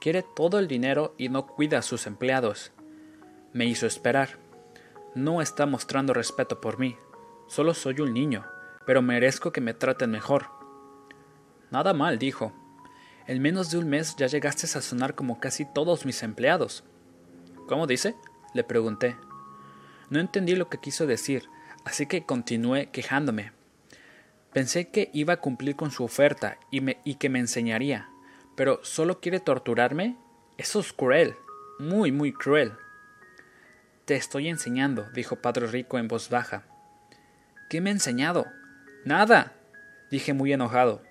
[0.00, 2.72] Quiere todo el dinero y no cuida a sus empleados.
[3.54, 4.38] Me hizo esperar.
[5.14, 6.96] No está mostrando respeto por mí.
[7.48, 8.44] Solo soy un niño,
[8.84, 10.59] pero merezco que me traten mejor.
[11.70, 12.52] Nada mal, dijo.
[13.26, 16.84] En menos de un mes ya llegaste a sonar como casi todos mis empleados.
[17.68, 18.16] ¿Cómo dice?
[18.54, 19.16] le pregunté.
[20.08, 21.48] No entendí lo que quiso decir,
[21.84, 23.52] así que continué quejándome.
[24.52, 28.08] Pensé que iba a cumplir con su oferta y, que me enseñaría,
[28.56, 30.16] pero solo quiere torturarme.
[30.58, 31.36] Eso es cruel,
[31.78, 32.72] muy, muy cruel.
[34.04, 36.64] Te estoy enseñando, dijo Padre Rico en voz baja.
[37.68, 38.46] ¿Qué me ha enseñado?
[39.04, 39.52] Nada,
[40.10, 41.02] dije muy enojado.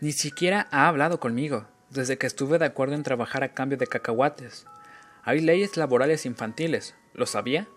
[0.00, 3.86] Ni siquiera ha hablado conmigo, desde que estuve de acuerdo en trabajar a cambio de
[3.86, 4.64] cacahuates.
[5.22, 7.68] Hay leyes laborales infantiles, ¿lo sabía?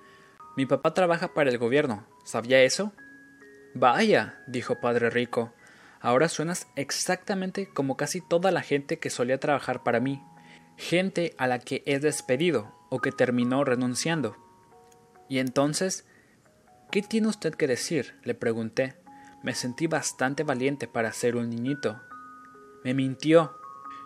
[0.56, 2.94] Mi papá trabaja para el gobierno, ¿sabía eso?
[3.74, 5.52] Vaya, dijo Padre Rico,
[6.00, 10.24] ahora suenas exactamente como casi toda la gente que solía trabajar para mí,
[10.78, 14.38] gente a la que he despedido o que terminó renunciando.
[15.28, 16.06] Y entonces,
[16.90, 18.16] ¿qué tiene usted que decir?
[18.24, 18.96] le pregunté.
[19.42, 22.00] Me sentí bastante valiente para ser un niñito.
[22.84, 23.58] Me mintió.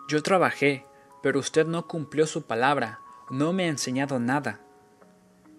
[0.08, 0.86] Yo trabajé,
[1.22, 4.60] pero usted no cumplió su palabra, no me ha enseñado nada.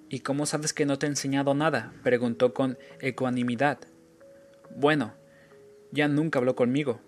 [0.10, 1.94] ¿Y cómo sabes que no te he enseñado nada?
[2.04, 3.80] preguntó con ecuanimidad.
[4.76, 5.14] Bueno,
[5.92, 7.02] ya nunca habló conmigo.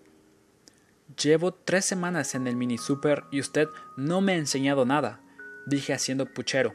[1.22, 5.22] Llevo tres semanas en el mini super y usted no me ha enseñado nada,
[5.66, 6.74] dije haciendo puchero.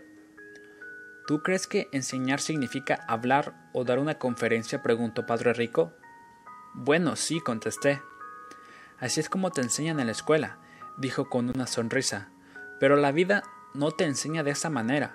[1.27, 4.83] ¿Tú crees que enseñar significa hablar o dar una conferencia?
[4.83, 5.92] preguntó Padre Rico.
[6.75, 8.01] Bueno, sí, contesté.
[8.99, 10.59] Así es como te enseñan en la escuela,
[10.97, 12.31] dijo con una sonrisa.
[12.81, 13.43] Pero la vida
[13.75, 15.15] no te enseña de esa manera,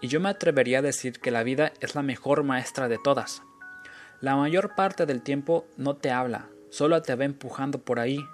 [0.00, 3.42] y yo me atrevería a decir que la vida es la mejor maestra de todas.
[4.20, 8.26] La mayor parte del tiempo no te habla, solo te va empujando por ahí.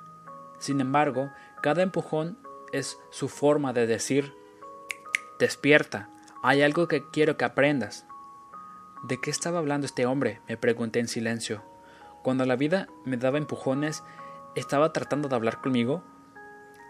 [0.58, 2.38] Sin embargo, cada empujón
[2.72, 4.32] es su forma de decir,
[5.38, 6.08] despierta,
[6.42, 8.06] hay algo que quiero que aprendas.
[9.02, 10.40] ¿De qué estaba hablando este hombre?
[10.48, 11.62] me pregunté en silencio.
[12.22, 14.02] Cuando la vida me daba empujones,
[14.54, 16.04] ¿estaba tratando de hablar conmigo?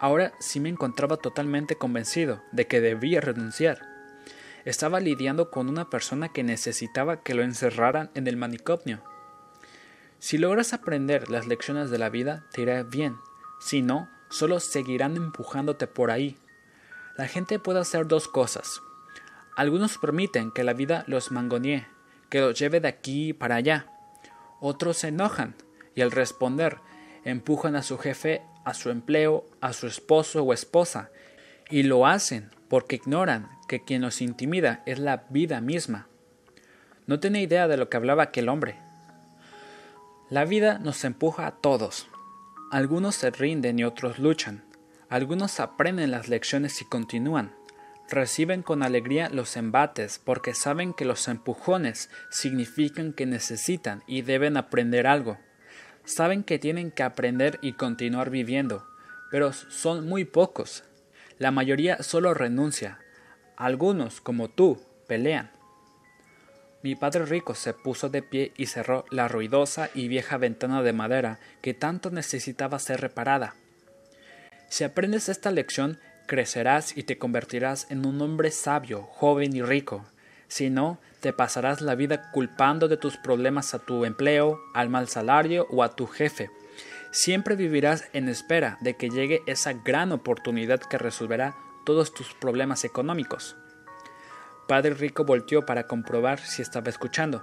[0.01, 3.81] Ahora sí me encontraba totalmente convencido de que debía renunciar.
[4.65, 9.03] Estaba lidiando con una persona que necesitaba que lo encerraran en el manicomio.
[10.19, 13.17] Si logras aprender las lecciones de la vida, te irá bien.
[13.61, 16.39] Si no, solo seguirán empujándote por ahí.
[17.17, 18.81] La gente puede hacer dos cosas.
[19.57, 21.87] Algunos permiten que la vida los mangonee,
[22.31, 23.87] que los lleve de aquí para allá.
[24.61, 25.55] Otros se enojan
[25.95, 26.79] y al responder
[27.25, 31.11] empujan a su jefe a su empleo, a su esposo o esposa,
[31.71, 36.09] y lo hacen porque ignoran que quien los intimida es la vida misma.
[37.07, 38.77] No tenía idea de lo que hablaba aquel hombre.
[40.31, 42.09] La vida nos empuja a todos.
[42.71, 44.65] Algunos se rinden y otros luchan.
[45.11, 47.55] Algunos aprenden las lecciones y continúan.
[48.09, 54.57] Reciben con alegría los embates porque saben que los empujones significan que necesitan y deben
[54.57, 55.39] aprender algo
[56.05, 58.87] saben que tienen que aprender y continuar viviendo,
[59.31, 60.85] pero son muy pocos.
[61.39, 62.99] La mayoría solo renuncia.
[63.57, 65.51] Algunos, como tú, pelean.
[66.83, 70.93] Mi padre rico se puso de pie y cerró la ruidosa y vieja ventana de
[70.93, 73.55] madera que tanto necesitaba ser reparada.
[74.69, 80.05] Si aprendes esta lección, crecerás y te convertirás en un hombre sabio, joven y rico.
[80.55, 85.09] Si no, te pasarás la vida culpando de tus problemas a tu empleo, al mal
[85.09, 86.49] salario o a tu jefe.
[87.11, 92.85] Siempre vivirás en espera de que llegue esa gran oportunidad que resolverá todos tus problemas
[92.85, 93.57] económicos.
[94.69, 97.43] Padre Rico volteó para comprobar si estaba escuchando.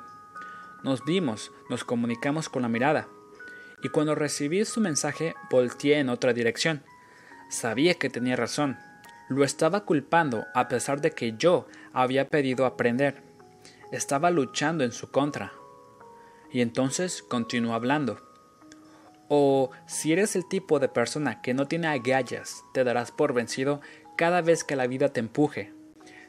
[0.82, 3.10] Nos vimos, nos comunicamos con la mirada,
[3.84, 6.82] y cuando recibí su mensaje volteé en otra dirección.
[7.50, 8.78] Sabía que tenía razón.
[9.32, 13.24] Lo estaba culpando a pesar de que yo había pedido aprender
[13.89, 15.54] estaba luchando en su contra.
[16.52, 18.20] Y entonces continuó hablando.
[19.30, 23.80] O si eres el tipo de persona que no tiene agallas, te darás por vencido
[24.17, 25.72] cada vez que la vida te empuje.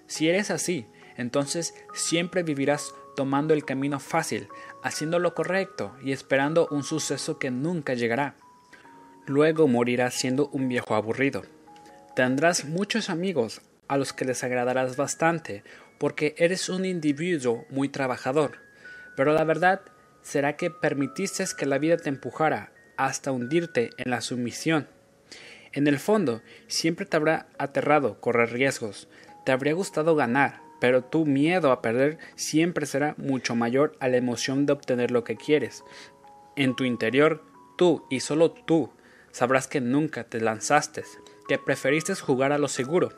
[0.06, 0.86] Si eres así,
[1.16, 4.46] entonces siempre vivirás tomando el camino fácil,
[4.84, 8.36] haciendo lo correcto y esperando un suceso que nunca llegará.
[9.26, 11.42] Luego morirás siendo un viejo aburrido.
[12.14, 15.64] Tendrás muchos amigos a los que les agradarás bastante,
[15.98, 18.58] porque eres un individuo muy trabajador.
[19.16, 19.80] Pero la verdad
[20.20, 24.88] será que permitiste que la vida te empujara hasta hundirte en la sumisión.
[25.72, 29.08] En el fondo, siempre te habrá aterrado correr riesgos,
[29.46, 34.18] te habría gustado ganar, pero tu miedo a perder siempre será mucho mayor a la
[34.18, 35.82] emoción de obtener lo que quieres.
[36.56, 37.42] En tu interior,
[37.78, 38.92] tú y solo tú
[39.30, 41.04] sabrás que nunca te lanzaste,
[41.48, 43.10] que preferiste jugar a lo seguro.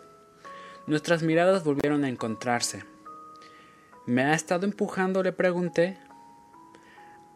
[0.87, 2.85] Nuestras miradas volvieron a encontrarse.
[4.07, 5.23] ¿Me ha estado empujando?
[5.23, 5.99] le pregunté.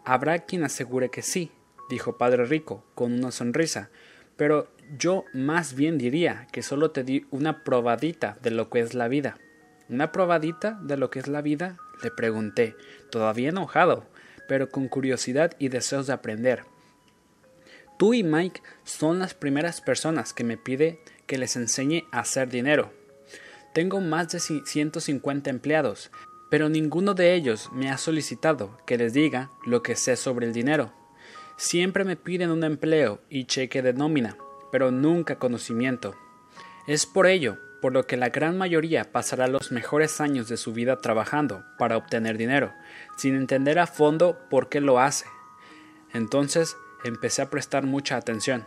[0.05, 1.51] Habrá quien asegure que sí,
[1.88, 3.90] dijo Padre Rico, con una sonrisa,
[4.37, 8.94] pero yo más bien diría que solo te di una probadita de lo que es
[8.94, 9.38] la vida.
[9.88, 11.79] ¿Una probadita de lo que es la vida?
[12.03, 12.77] le pregunté,
[13.11, 14.07] todavía enojado,
[14.46, 16.64] pero con curiosidad y deseos de aprender.
[17.99, 22.49] Tú y Mike son las primeras personas que me pide que les enseñe a hacer
[22.49, 22.93] dinero.
[23.75, 26.13] Tengo más de 150 empleados,
[26.49, 30.53] pero ninguno de ellos me ha solicitado que les diga lo que sé sobre el
[30.53, 30.93] dinero.
[31.57, 34.37] Siempre me piden un empleo y cheque de nómina,
[34.71, 36.15] pero nunca conocimiento.
[36.87, 40.73] Es por ello por lo que la gran mayoría pasará los mejores años de su
[40.73, 42.73] vida trabajando para obtener dinero,
[43.17, 45.27] sin entender a fondo por qué lo hace.
[46.13, 48.67] Entonces empecé a prestar mucha atención.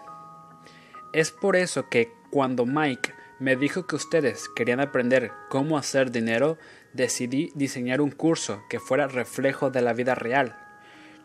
[1.13, 6.57] Es por eso que cuando Mike me dijo que ustedes querían aprender cómo hacer dinero,
[6.93, 10.57] decidí diseñar un curso que fuera reflejo de la vida real.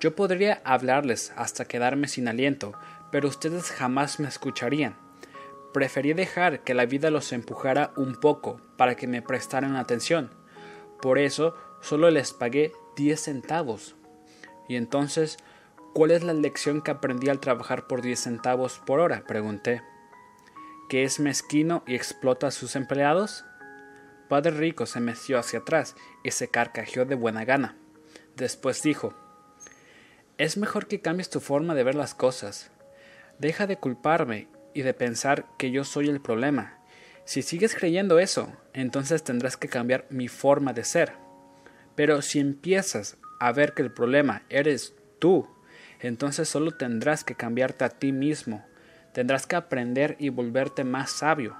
[0.00, 2.72] Yo podría hablarles hasta quedarme sin aliento,
[3.10, 4.96] pero ustedes jamás me escucharían.
[5.72, 10.30] Preferí dejar que la vida los empujara un poco para que me prestaran atención.
[11.00, 13.94] Por eso solo les pagué 10 centavos.
[14.68, 15.36] Y entonces,
[15.96, 19.24] ¿cuál es la lección que aprendí al trabajar por 10 centavos por hora?
[19.26, 19.80] pregunté
[20.90, 23.46] que es mezquino y explota a sus empleados?
[24.28, 27.78] Padre Rico se metió hacia atrás y se carcajeó de buena gana.
[28.36, 29.14] Después dijo
[30.36, 32.70] Es mejor que cambies tu forma de ver las cosas.
[33.38, 36.78] Deja de culparme y de pensar que yo soy el problema.
[37.24, 41.14] Si sigues creyendo eso, entonces tendrás que cambiar mi forma de ser.
[41.94, 45.55] Pero si empiezas a ver que el problema eres tú,
[46.00, 48.64] entonces solo tendrás que cambiarte a ti mismo
[49.16, 51.56] Tendrás que aprender y volverte más sabio.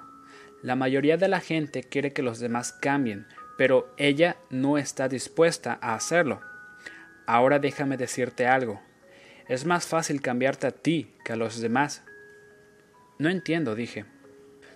[0.62, 5.78] La mayoría de la gente quiere que los demás cambien, pero ella no está dispuesta
[5.80, 6.42] a hacerlo.
[7.26, 8.82] Ahora déjame decirte algo.
[9.48, 12.04] Es más fácil cambiarte a ti que a los demás.
[13.18, 14.04] No entiendo, dije.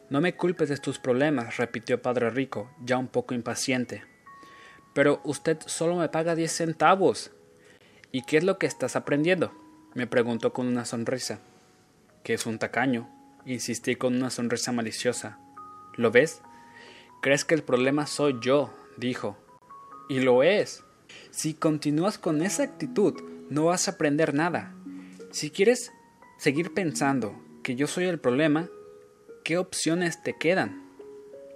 [0.09, 4.05] No me culpes de tus problemas, repitió Padre Rico, ya un poco impaciente.
[4.95, 7.31] Pero usted solo me paga diez centavos.
[8.13, 9.53] ¿Y qué es lo que estás aprendiendo?
[9.95, 11.41] me preguntó con una sonrisa
[12.23, 13.09] que es un tacaño,
[13.47, 15.39] insistí con una sonrisa maliciosa.
[15.97, 16.43] ¿Lo ves?
[17.23, 19.37] Crees que el problema soy yo, dijo.
[20.09, 20.85] Y lo es.
[21.31, 23.15] Si continúas con esa actitud,
[23.49, 24.75] no vas a aprender nada.
[25.31, 25.93] Si quieres
[26.39, 28.69] seguir pensando que yo soy el problema,
[29.45, 30.83] ¿qué opciones te quedan?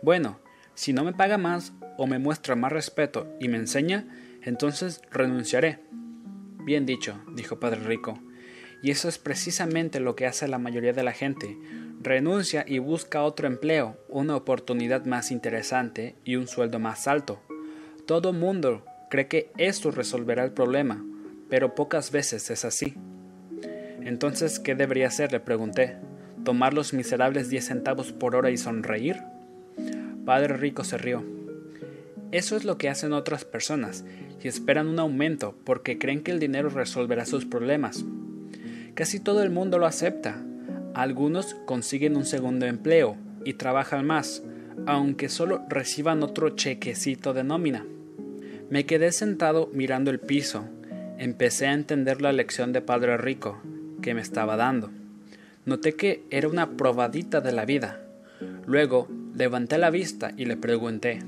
[0.02, 0.38] Bueno,
[0.74, 4.06] si no me paga más o me muestra más respeto y me enseña,
[4.42, 5.80] entonces renunciaré.
[6.64, 8.18] Bien dicho, dijo Padre Rico.
[8.82, 11.58] Y eso es precisamente lo que hace la mayoría de la gente.
[12.00, 17.40] Renuncia y busca otro empleo, una oportunidad más interesante y un sueldo más alto.
[18.06, 21.04] Todo mundo cree que esto resolverá el problema,
[21.50, 22.94] pero pocas veces es así.
[24.00, 25.32] Entonces, ¿qué debería hacer?
[25.32, 25.96] le pregunté.
[26.44, 29.16] ¿Tomar los miserables 10 centavos por hora y sonreír?
[30.24, 31.24] Padre Rico se rió.
[32.32, 34.04] Eso es lo que hacen otras personas
[34.44, 38.04] y esperan un aumento porque creen que el dinero resolverá sus problemas.
[38.94, 40.36] Casi todo el mundo lo acepta.
[40.92, 44.42] Algunos consiguen un segundo empleo y trabajan más,
[44.86, 47.86] aunque solo reciban otro chequecito de nómina.
[48.68, 50.66] Me quedé sentado mirando el piso.
[51.18, 53.62] Empecé a entender la lección de Padre Rico
[54.02, 54.90] que me estaba dando.
[55.64, 58.02] Noté que era una probadita de la vida.
[58.66, 61.20] Luego levanté la vista y le pregunté,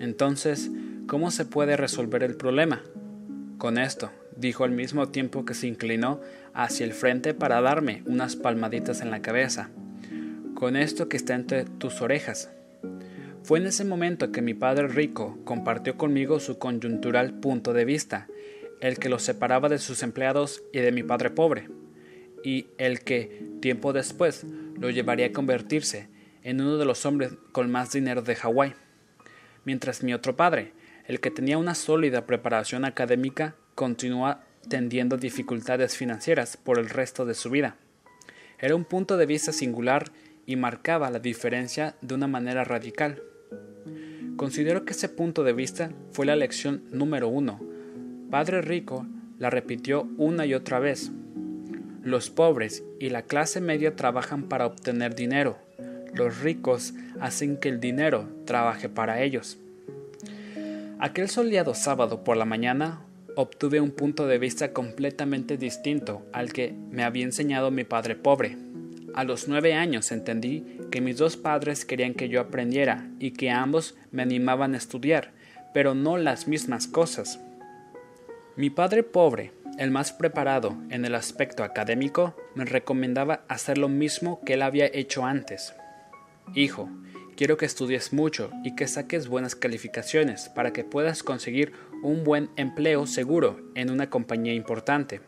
[0.00, 0.70] entonces,
[1.10, 2.82] ¿cómo se puede resolver el problema?
[3.58, 6.20] Con esto, dijo al mismo tiempo que se inclinó
[6.54, 9.70] hacia el frente para darme unas palmaditas en la cabeza.
[10.54, 12.48] Con esto que está entre tus orejas.
[13.42, 18.28] Fue en ese momento que mi padre rico compartió conmigo su coyuntural punto de vista,
[18.80, 21.66] el que lo separaba de sus empleados y de mi padre pobre.
[22.44, 24.46] y el que, tiempo después,
[24.78, 26.08] lo llevaría a convertirse
[26.44, 28.74] en uno de los hombres con más dinero de Hawái.
[29.64, 30.72] Mientras mi otro padre,
[31.10, 37.34] el que tenía una sólida preparación académica, continúa tendiendo dificultades financieras por el resto de
[37.34, 37.74] su vida.
[38.60, 40.12] Era un punto de vista singular
[40.46, 43.24] y marcaba la diferencia de una manera radical.
[44.36, 47.60] Considero que ese punto de vista fue la lección número uno.
[48.30, 49.04] Padre Rico
[49.40, 51.10] la repitió una y otra vez.
[52.04, 55.58] Los pobres y la clase media trabajan para obtener dinero.
[56.14, 59.58] Los ricos hacen que el dinero trabaje para ellos.
[61.02, 63.00] Aquel soleado sábado por la mañana
[63.34, 68.58] obtuve un punto de vista completamente distinto al que me había enseñado mi padre pobre.
[69.14, 73.50] A los nueve años entendí que mis dos padres querían que yo aprendiera y que
[73.50, 75.32] ambos me animaban a estudiar,
[75.72, 77.40] pero no las mismas cosas.
[78.56, 84.42] Mi padre pobre, el más preparado en el aspecto académico, me recomendaba hacer lo mismo
[84.44, 85.72] que él había hecho antes.
[86.54, 86.90] Hijo,
[87.40, 91.72] quiero que estudies mucho y que saques buenas calificaciones para que puedas conseguir
[92.02, 95.22] un buen empleo seguro en una compañía importante.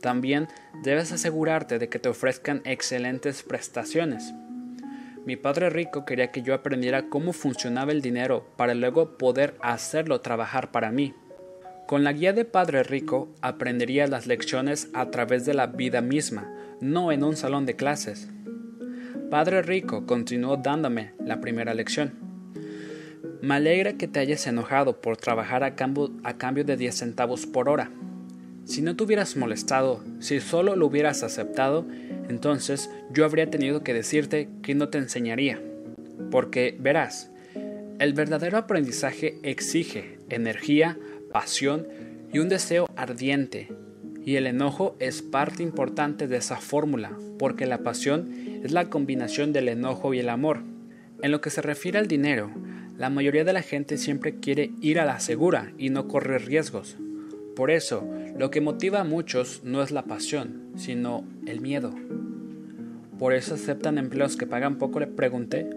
[0.00, 0.48] También
[0.82, 4.32] debes asegurarte de que te ofrezcan excelentes prestaciones.
[5.26, 10.22] Mi padre rico quería que yo aprendiera cómo funcionaba el dinero para luego poder hacerlo
[10.22, 11.12] trabajar para mí.
[11.86, 16.50] Con la guía de Padre Rico aprendería las lecciones a través de la vida misma,
[16.80, 18.30] no en un salón de clases.
[19.34, 22.12] Padre Rico continuó dándome la primera lección.
[23.42, 27.44] Me alegra que te hayas enojado por trabajar a cambio, a cambio de 10 centavos
[27.44, 27.90] por hora.
[28.64, 31.84] Si no te hubieras molestado, si solo lo hubieras aceptado,
[32.28, 35.60] entonces yo habría tenido que decirte que no te enseñaría.
[36.30, 37.28] Porque, verás,
[37.98, 40.96] el verdadero aprendizaje exige energía,
[41.32, 41.88] pasión
[42.32, 43.72] y un deseo ardiente.
[44.24, 49.52] Y el enojo es parte importante de esa fórmula, porque la pasión es la combinación
[49.52, 50.62] del enojo y el amor.
[51.22, 52.50] En lo que se refiere al dinero,
[52.96, 56.96] la mayoría de la gente siempre quiere ir a la segura y no correr riesgos.
[57.54, 58.08] Por eso,
[58.38, 61.94] lo que motiva a muchos no es la pasión, sino el miedo.
[63.18, 64.98] ¿Por eso aceptan empleos que pagan poco?
[64.98, 65.68] Le pregunté.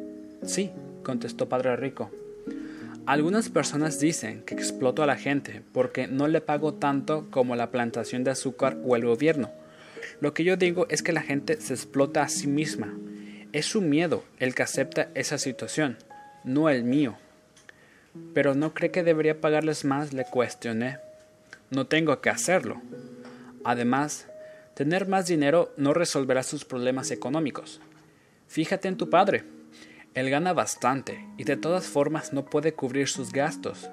[0.44, 0.72] Sí,
[1.04, 2.10] contestó Padre Rico.
[3.06, 7.70] Algunas personas dicen que exploto a la gente porque no le pago tanto como la
[7.70, 9.52] plantación de azúcar o el gobierno.
[10.20, 12.94] Lo que yo digo es que la gente se explota a sí misma.
[13.54, 15.98] Es su miedo el que acepta esa situación,
[16.44, 17.18] no el mío.
[18.34, 20.98] Pero no cree que debería pagarles más, le cuestioné.
[21.70, 22.82] No tengo que hacerlo.
[23.64, 24.28] Además,
[24.74, 27.82] tener más dinero no resolverá sus problemas económicos.
[28.48, 29.44] Fíjate en tu padre.
[30.14, 33.90] Él gana bastante y de todas formas no puede cubrir sus gastos.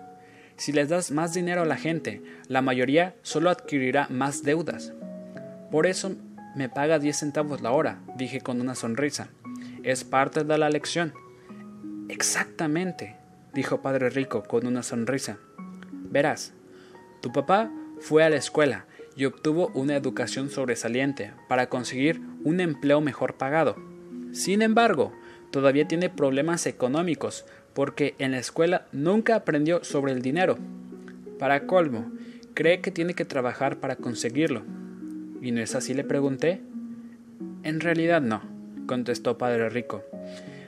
[0.57, 4.93] Si les das más dinero a la gente, la mayoría solo adquirirá más deudas.
[5.71, 6.15] Por eso
[6.55, 9.29] me paga 10 centavos la hora, dije con una sonrisa.
[9.83, 11.13] Es parte de la lección.
[12.09, 13.17] Exactamente,
[13.55, 15.39] dijo Padre Rico con una sonrisa.
[15.91, 16.53] Verás,
[17.21, 18.87] tu papá fue a la escuela
[19.17, 23.77] y obtuvo una educación sobresaliente para conseguir un empleo mejor pagado.
[24.33, 25.13] Sin embargo,
[25.51, 27.45] todavía tiene problemas económicos
[27.75, 30.59] porque en la escuela nunca aprendió sobre el dinero.
[31.39, 32.13] Para colmo,
[32.55, 34.63] cree que tiene que trabajar para conseguirlo.
[35.45, 35.93] ¿Y no es así?
[35.93, 36.63] le pregunté.
[37.63, 38.43] En realidad no,
[38.87, 40.03] contestó Padre Rico.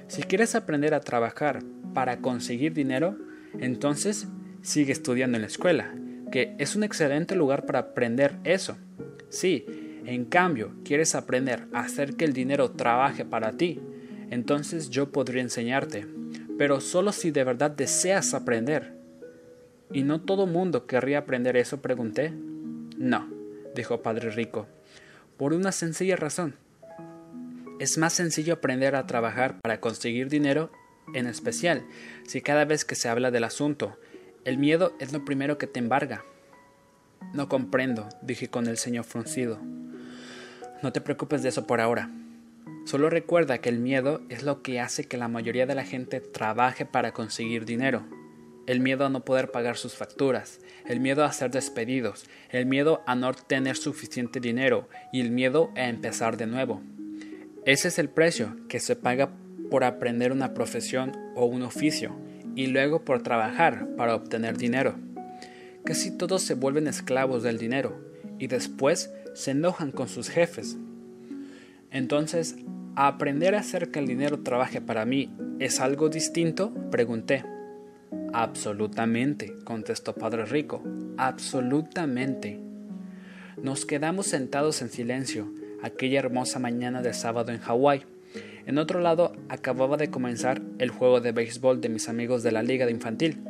[0.06, 1.62] Si quieres aprender a trabajar
[1.94, 3.16] para conseguir dinero,
[3.58, 4.28] entonces
[4.60, 5.94] sigue estudiando en la escuela
[6.30, 8.76] que es un excelente lugar para aprender eso.
[9.30, 9.64] Si,
[10.04, 13.80] en cambio, quieres aprender a hacer que el dinero trabaje para ti,
[14.30, 16.06] entonces yo podría enseñarte,
[16.58, 18.92] pero solo si de verdad deseas aprender.
[19.92, 21.80] ¿Y no todo mundo querría aprender eso?
[21.80, 22.32] pregunté.
[22.98, 23.35] No,
[23.76, 24.66] dijo Padre Rico,
[25.36, 26.56] por una sencilla razón.
[27.78, 30.72] Es más sencillo aprender a trabajar para conseguir dinero,
[31.14, 31.86] en especial
[32.26, 33.96] si cada vez que se habla del asunto
[34.46, 36.24] el miedo es lo primero que te embarga.
[37.34, 39.58] No comprendo, dije con el ceño fruncido.
[40.84, 42.12] No te preocupes de eso por ahora.
[42.84, 46.20] Solo recuerda que el miedo es lo que hace que la mayoría de la gente
[46.20, 48.04] trabaje para conseguir dinero.
[48.66, 53.02] El miedo a no poder pagar sus facturas, el miedo a ser despedidos, el miedo
[53.06, 56.82] a no tener suficiente dinero y el miedo a empezar de nuevo.
[57.64, 59.30] Ese es el precio que se paga
[59.70, 62.16] por aprender una profesión o un oficio
[62.54, 64.96] y luego por trabajar para obtener dinero.
[65.84, 67.96] Casi todos se vuelven esclavos del dinero
[68.38, 70.76] y después se enojan con sus jefes.
[71.90, 72.56] Entonces,
[72.96, 76.72] ¿aprender a hacer que el dinero trabaje para mí es algo distinto?
[76.90, 77.55] Pregunté.
[78.32, 80.82] Absolutamente, contestó Padre Rico.
[81.16, 82.60] Absolutamente.
[83.62, 85.50] Nos quedamos sentados en silencio,
[85.82, 88.04] aquella hermosa mañana de sábado en Hawái.
[88.66, 92.62] En otro lado, acababa de comenzar el juego de béisbol de mis amigos de la
[92.62, 93.42] liga de infantil,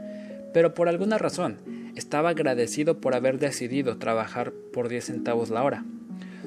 [0.53, 1.57] pero por alguna razón
[1.97, 5.85] estaba agradecido por haber decidido trabajar por 10 centavos la hora.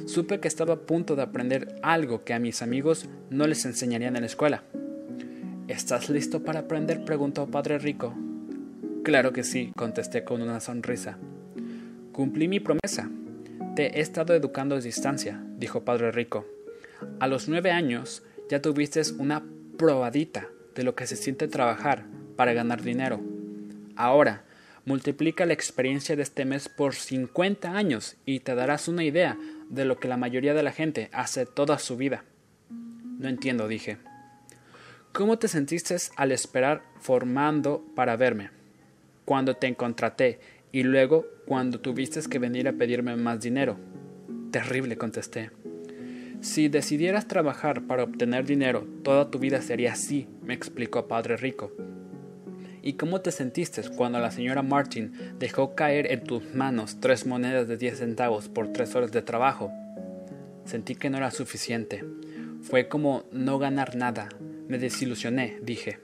[0.06, 4.16] Supe que estaba a punto de aprender algo que a mis amigos no les enseñarían
[4.16, 4.64] en la escuela.
[5.70, 7.06] ¿Estás listo para aprender?
[7.06, 8.16] preguntó Padre Rico.
[9.04, 11.20] Claro que sí, contesté con una sonrisa.
[12.12, 13.08] Cumplí mi promesa.
[13.76, 16.48] Te he estado educando a distancia, dijo Padre Rico.
[17.20, 19.44] A los nueve años ya tuviste una
[19.78, 22.04] probadita de lo que se siente trabajar
[22.36, 23.22] para ganar dinero.
[23.96, 24.46] Ahora,
[24.86, 29.38] multiplica la experiencia de este mes por 50 años y te darás una idea
[29.70, 32.24] de lo que la mayoría de la gente hace toda su vida.
[33.20, 34.00] No entiendo, dije.
[35.12, 38.52] ¿Cómo te sentiste al esperar formando para verme?
[39.26, 40.40] Cuando te contraté
[40.72, 43.78] y luego cuando tuviste que venir a pedirme más dinero.
[44.52, 45.50] Terrible, contesté.
[46.42, 51.72] Si decidieras trabajar para obtener dinero, toda tu vida sería así, me explicó Padre Rico.
[52.84, 57.68] ¿Y cómo te sentiste cuando la señora Martin dejó caer en tus manos tres monedas
[57.68, 59.72] de diez centavos por tres horas de trabajo?
[60.66, 62.06] Sentí que no era suficiente.
[62.62, 64.30] Fue como no ganar nada.
[64.70, 66.00] Me desilusioné, dije.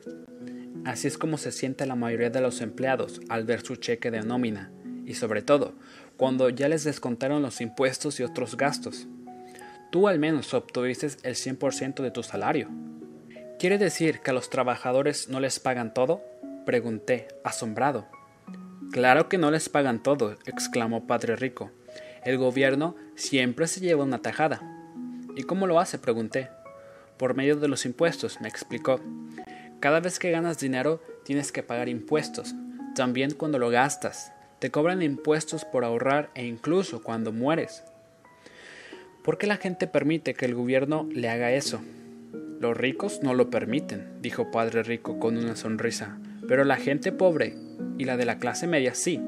[0.86, 4.22] Así es como se siente la mayoría de los empleados al ver su cheque de
[4.22, 4.72] nómina,
[5.06, 5.76] y sobre todo,
[6.18, 9.08] cuando ya les descontaron los impuestos y otros gastos.
[9.92, 12.70] Tú al menos obtuviste el 100% de tu salario.
[13.60, 16.24] ¿Quiere decir que a los trabajadores no les pagan todo?
[16.66, 18.08] Pregunté, asombrado.
[18.92, 21.70] Claro que no les pagan todo, exclamó Padre Rico.
[22.24, 24.60] El gobierno siempre se lleva una tajada.
[25.36, 26.00] ¿Y cómo lo hace?
[26.00, 26.50] pregunté.
[27.18, 29.00] Por medio de los impuestos, me explicó.
[29.80, 32.54] Cada vez que ganas dinero tienes que pagar impuestos,
[32.96, 34.32] también cuando lo gastas.
[34.60, 37.84] Te cobran impuestos por ahorrar e incluso cuando mueres.
[39.24, 41.82] ¿Por qué la gente permite que el gobierno le haga eso?
[42.60, 46.18] Los ricos no lo permiten, dijo Padre Rico con una sonrisa.
[46.48, 47.56] Pero la gente pobre
[47.98, 49.22] y la de la clase media sí.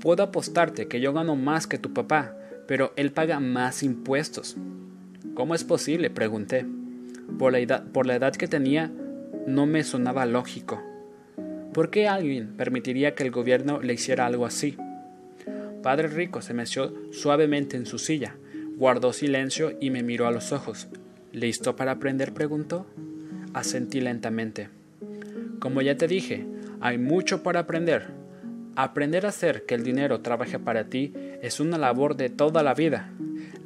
[0.00, 2.34] Puedo apostarte que yo gano más que tu papá,
[2.66, 4.56] pero él paga más impuestos.
[5.34, 6.10] ¿Cómo es posible?
[6.10, 6.66] pregunté.
[7.38, 8.06] Por la edad, por
[8.36, 8.90] que tenía,
[9.46, 10.82] no me sonaba lógico.
[11.72, 14.76] ¿Por qué alguien permitiría que el gobierno le hiciera algo así?
[15.82, 18.34] Padre Rico se meció suavemente en su silla,
[18.76, 20.88] guardó silencio y me miró a los ojos.
[21.32, 22.34] ¿Listo para aprender?
[22.34, 22.86] preguntó.
[23.54, 24.68] Asentí lentamente.
[25.58, 26.44] Como ya te dije,
[26.80, 28.08] hay mucho para aprender.
[28.76, 31.12] Aprender a hacer que el dinero trabaje para ti
[31.42, 33.12] es una labor de toda la vida.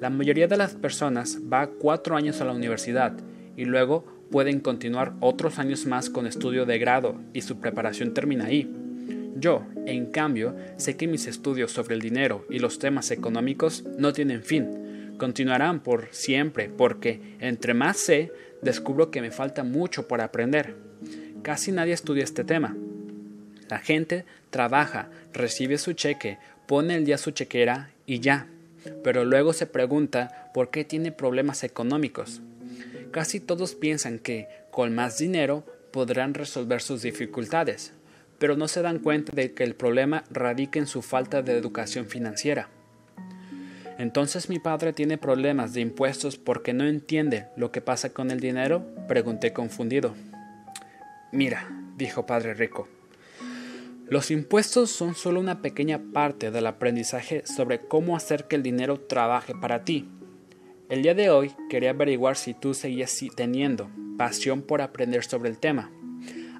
[0.00, 3.14] La mayoría de las personas va cuatro años a la universidad
[3.56, 8.46] y luego pueden continuar otros años más con estudio de grado y su preparación termina
[8.46, 8.70] ahí.
[9.36, 14.12] Yo, en cambio, sé que mis estudios sobre el dinero y los temas económicos no
[14.12, 15.14] tienen fin.
[15.18, 18.32] Continuarán por siempre porque, entre más sé,
[18.62, 20.76] descubro que me falta mucho por aprender.
[21.42, 22.76] Casi nadie estudia este tema.
[23.68, 28.46] La gente trabaja, recibe su cheque, pone el día su chequera y ya.
[29.02, 32.40] Pero luego se pregunta por qué tiene problemas económicos.
[33.14, 37.92] Casi todos piensan que, con más dinero, podrán resolver sus dificultades,
[38.40, 42.06] pero no se dan cuenta de que el problema radica en su falta de educación
[42.06, 42.70] financiera.
[43.98, 48.40] Entonces mi padre tiene problemas de impuestos porque no entiende lo que pasa con el
[48.40, 50.16] dinero, pregunté confundido.
[51.30, 52.88] Mira, dijo Padre Rico,
[54.08, 58.98] los impuestos son solo una pequeña parte del aprendizaje sobre cómo hacer que el dinero
[58.98, 60.08] trabaje para ti.
[60.90, 65.58] El día de hoy quería averiguar si tú seguías teniendo pasión por aprender sobre el
[65.58, 65.90] tema.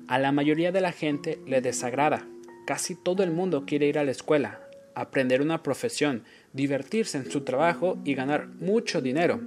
[0.09, 2.27] A la mayoría de la gente le desagrada.
[2.67, 4.61] Casi todo el mundo quiere ir a la escuela,
[4.95, 9.43] aprender una profesión, divertirse en su trabajo y ganar mucho dinero.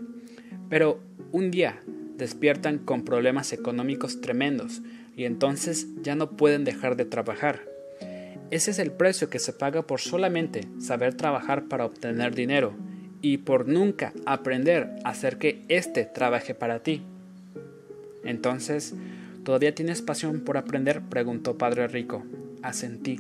[0.70, 1.00] Pero
[1.32, 1.82] un día
[2.16, 4.84] despiertan con problemas económicos tremendos
[5.16, 7.64] y entonces ya no pueden dejar de trabajar.
[8.52, 12.76] Ese es el precio que se paga por solamente saber trabajar para obtener dinero
[13.22, 17.02] y por nunca aprender a hacer que éste trabaje para ti.
[18.24, 18.94] Entonces,
[19.44, 21.02] ¿todavía tienes pasión por aprender?
[21.02, 22.24] preguntó Padre Rico.
[22.62, 23.20] Asentí.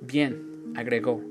[0.00, 1.22] Bien, agregó.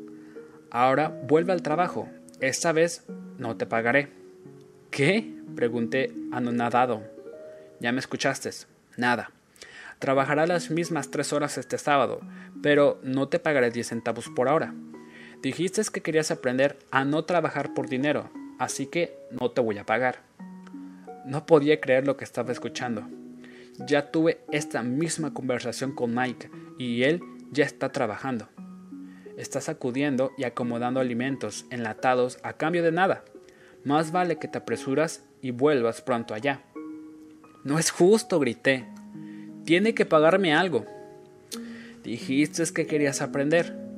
[0.71, 2.09] Ahora vuelve al trabajo.
[2.39, 3.03] Esta vez
[3.38, 4.09] no te pagaré.
[4.91, 5.36] ¿Qué?
[5.55, 7.01] pregunté anonadado.
[7.80, 8.49] Ya me escuchaste.
[8.97, 9.32] Nada.
[9.99, 12.21] Trabajará las mismas tres horas este sábado,
[12.61, 14.73] pero no te pagaré diez centavos por hora.
[15.41, 19.85] Dijiste que querías aprender a no trabajar por dinero, así que no te voy a
[19.85, 20.21] pagar.
[21.25, 23.07] No podía creer lo que estaba escuchando.
[23.87, 27.21] Ya tuve esta misma conversación con Mike y él
[27.51, 28.49] ya está trabajando.
[29.37, 33.23] Está sacudiendo y acomodando alimentos enlatados a cambio de nada.
[33.85, 36.63] Más vale que te apresuras y vuelvas pronto allá.
[37.63, 38.85] No es justo, grité.
[39.63, 40.85] Tiene que pagarme algo.
[42.03, 43.88] Dijiste que querías aprender.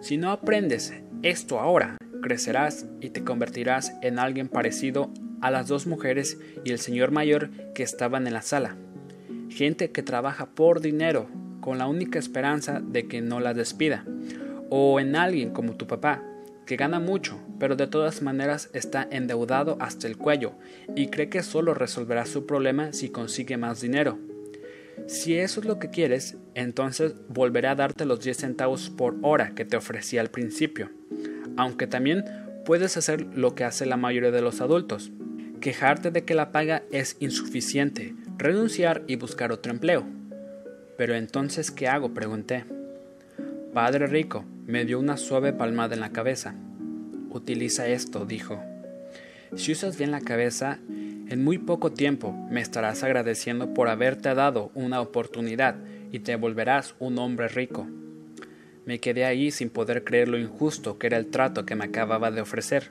[0.00, 0.92] Si no aprendes
[1.22, 6.78] esto ahora, crecerás y te convertirás en alguien parecido a las dos mujeres y el
[6.78, 8.76] señor mayor que estaban en la sala.
[9.50, 11.28] Gente que trabaja por dinero
[11.60, 14.04] con la única esperanza de que no la despida.
[14.70, 16.22] O en alguien como tu papá,
[16.64, 20.52] que gana mucho, pero de todas maneras está endeudado hasta el cuello
[20.94, 24.18] y cree que solo resolverá su problema si consigue más dinero.
[25.06, 29.54] Si eso es lo que quieres, entonces volveré a darte los 10 centavos por hora
[29.54, 30.90] que te ofrecí al principio.
[31.56, 32.24] Aunque también
[32.64, 35.12] puedes hacer lo que hace la mayoría de los adultos,
[35.60, 40.04] quejarte de que la paga es insuficiente, renunciar y buscar otro empleo.
[40.96, 42.12] Pero entonces, ¿qué hago?
[42.12, 42.64] pregunté.
[43.72, 46.54] Padre Rico me dio una suave palmada en la cabeza.
[47.30, 48.60] Utiliza esto, dijo.
[49.54, 54.72] Si usas bien la cabeza, en muy poco tiempo me estarás agradeciendo por haberte dado
[54.74, 55.76] una oportunidad
[56.12, 57.86] y te volverás un hombre rico.
[58.86, 62.30] Me quedé ahí sin poder creer lo injusto que era el trato que me acababa
[62.30, 62.90] de ofrecer.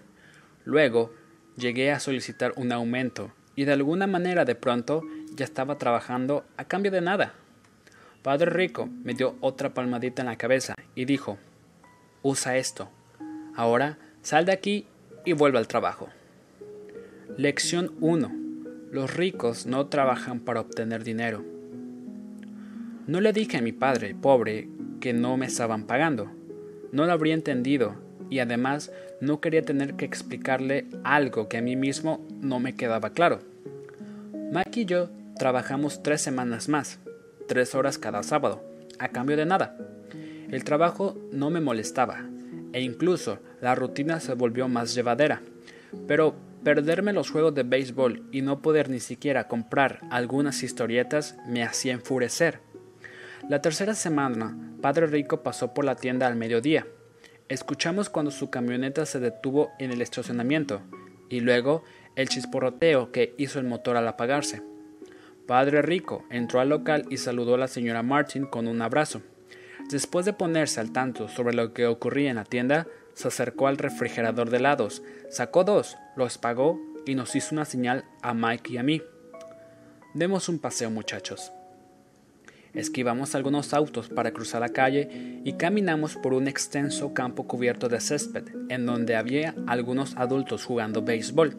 [0.63, 1.13] Luego
[1.55, 5.01] llegué a solicitar un aumento y de alguna manera de pronto
[5.34, 7.34] ya estaba trabajando a cambio de nada.
[8.22, 11.38] Padre Rico me dio otra palmadita en la cabeza y dijo
[12.22, 12.89] Usa esto.
[13.55, 14.86] Ahora sal de aquí
[15.26, 16.09] y vuelve al trabajo.
[17.38, 18.32] Lección 1.
[18.91, 21.56] Los ricos no trabajan para obtener dinero.
[23.07, 24.67] No le dije a mi padre, pobre,
[24.99, 26.29] que no me estaban pagando.
[26.91, 27.95] No lo habría entendido
[28.29, 28.91] y además
[29.21, 33.39] no quería tener que explicarle algo que a mí mismo no me quedaba claro.
[34.51, 36.99] Mike y yo trabajamos tres semanas más,
[37.47, 38.61] tres horas cada sábado,
[38.99, 39.77] a cambio de nada.
[40.51, 42.25] El trabajo no me molestaba,
[42.73, 45.41] e incluso la rutina se volvió más llevadera.
[46.07, 46.35] Pero
[46.65, 51.93] perderme los juegos de béisbol y no poder ni siquiera comprar algunas historietas me hacía
[51.93, 52.66] enfurecer.
[53.49, 56.85] La tercera semana, Padre Rico pasó por la tienda al mediodía.
[57.47, 60.81] Escuchamos cuando su camioneta se detuvo en el estacionamiento
[61.29, 61.85] y luego
[62.17, 64.61] el chisporroteo que hizo el motor al apagarse.
[65.47, 69.21] Padre Rico entró al local y saludó a la señora Martin con un abrazo.
[69.89, 73.77] Después de ponerse al tanto sobre lo que ocurría en la tienda, se acercó al
[73.77, 78.77] refrigerador de helados, sacó dos, los pagó y nos hizo una señal a Mike y
[78.77, 79.01] a mí.
[80.13, 81.53] Demos un paseo, muchachos.
[82.78, 87.99] Esquivamos algunos autos para cruzar la calle y caminamos por un extenso campo cubierto de
[87.99, 91.57] césped, en donde había algunos adultos jugando béisbol.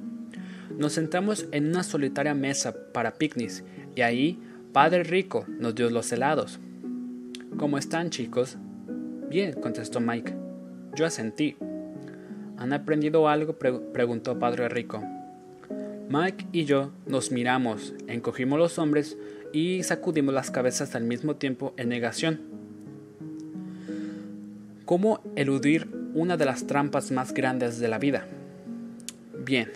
[0.79, 3.65] Nos sentamos en una solitaria mesa para picnics
[3.97, 4.39] y ahí
[4.73, 6.61] Padre Rico nos dio los helados.
[7.57, 8.57] ¿Cómo están, chicos?
[9.29, 10.37] Bien, contestó Mike.
[10.95, 11.57] Yo asentí.
[12.59, 13.59] ¿Han aprendido algo?
[13.59, 15.03] preguntó Padre Rico.
[16.09, 19.19] Mike y yo nos miramos, encogimos los hombres
[19.53, 22.41] y sacudimos las cabezas al mismo tiempo en negación.
[24.85, 28.27] ¿Cómo eludir una de las trampas más grandes de la vida?
[29.45, 29.71] Bien,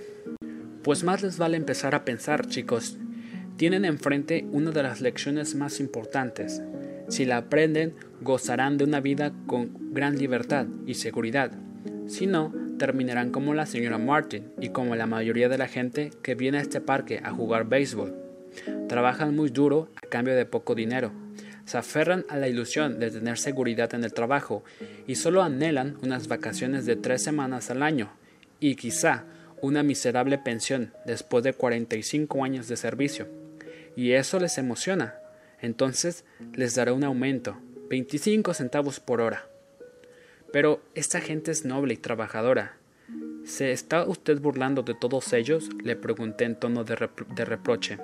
[0.83, 2.99] pues más les vale empezar a pensar, chicos.
[3.57, 6.63] Tienen enfrente una de las lecciones más importantes.
[7.09, 11.53] Si la aprenden, gozarán de una vida con gran libertad y seguridad.
[12.07, 16.35] Si no, terminarán como la señora Martin y como la mayoría de la gente que
[16.35, 18.22] viene a este parque a jugar béisbol.
[18.89, 21.13] Trabajan muy duro a cambio de poco dinero.
[21.65, 24.65] Se aferran a la ilusión de tener seguridad en el trabajo
[25.07, 28.11] y solo anhelan unas vacaciones de tres semanas al año
[28.61, 29.25] y quizá
[29.61, 33.29] una miserable pensión después de 45 años de servicio.
[33.97, 35.15] Y eso les emociona.
[35.61, 36.25] Entonces
[36.55, 37.57] les dará un aumento,
[37.89, 39.47] 25 centavos por hora.
[40.53, 42.77] Pero esta gente es noble y trabajadora.
[43.45, 45.69] ¿Se está usted burlando de todos ellos?
[45.83, 47.99] le pregunté en tono de, de reproche.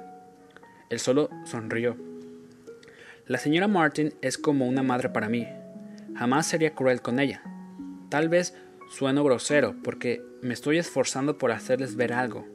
[0.91, 1.97] Él solo sonrió.
[3.27, 5.47] La señora Martin es como una madre para mí.
[6.17, 7.43] Jamás sería cruel con ella.
[8.09, 8.55] Tal vez
[8.89, 12.47] Sueno grosero porque me estoy esforzando por hacerles ver algo.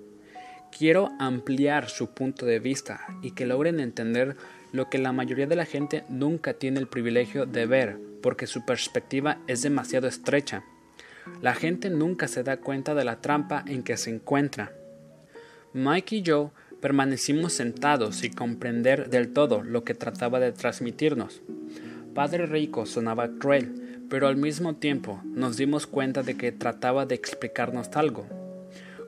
[0.76, 4.36] Quiero ampliar su punto de vista y que logren entender
[4.72, 8.66] lo que la mayoría de la gente nunca tiene el privilegio de ver porque su
[8.66, 10.64] perspectiva es demasiado estrecha.
[11.42, 14.74] La gente nunca se da cuenta de la trampa en que se encuentra.
[15.74, 16.52] Mike y yo
[16.84, 21.42] permanecimos sentados sin comprender del todo lo que trataba de transmitirnos.
[22.14, 27.16] Padre Rico sonaba cruel, pero al mismo tiempo nos dimos cuenta de que trataba de
[27.16, 28.26] explicarnos algo.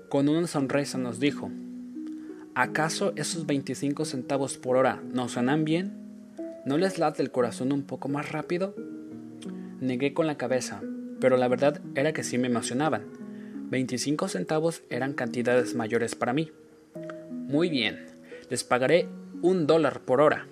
[0.08, 1.52] Con una sonrisa nos dijo,
[2.54, 5.92] ¿acaso esos 25 centavos por hora no suenan bien?
[6.64, 8.74] ¿No les late el corazón un poco más rápido?
[9.82, 10.82] Negué con la cabeza,
[11.20, 13.04] pero la verdad era que sí me emocionaban.
[13.70, 16.52] 25 centavos eran cantidades mayores para mí.
[17.48, 18.08] Muy bien,
[18.50, 19.08] les pagaré
[19.44, 20.48] un dólar por hora,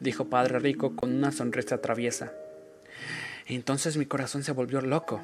[0.00, 2.32] dijo Padre Rico con una sonrisa traviesa.
[3.46, 5.20] Entonces mi corazón se volvió loco.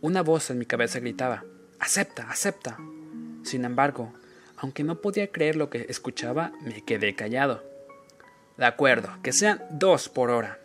[0.00, 1.44] Una voz en mi cabeza gritaba
[1.80, 2.78] Acepta, acepta.
[3.42, 4.12] Sin embargo,
[4.56, 7.64] aunque no podía creer lo que escuchaba, me quedé callado.
[8.56, 10.60] De acuerdo, que sean dos por hora.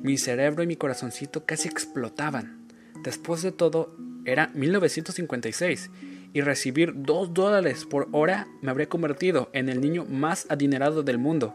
[0.00, 2.66] Mi cerebro y mi corazoncito casi explotaban.
[3.02, 3.94] Después de todo,
[4.24, 5.90] era 1956
[6.34, 11.16] y recibir dos dólares por hora me habría convertido en el niño más adinerado del
[11.16, 11.54] mundo.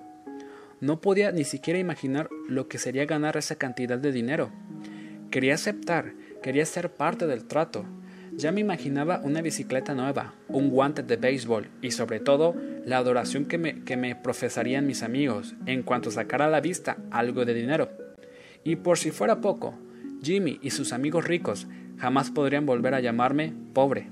[0.80, 4.52] No podía ni siquiera imaginar lo que sería ganar esa cantidad de dinero.
[5.32, 7.86] Quería aceptar, quería ser parte del trato.
[8.32, 12.56] Ya me imaginaba una bicicleta nueva, un guante de béisbol y sobre todo
[12.86, 16.96] la adoración que me, que me profesarían mis amigos en cuanto sacara a la vista
[17.12, 17.90] algo de dinero.
[18.64, 19.78] Y por si fuera poco,
[20.24, 21.68] Jimmy y sus amigos ricos
[21.98, 24.08] jamás podrían volver a llamarme pobre.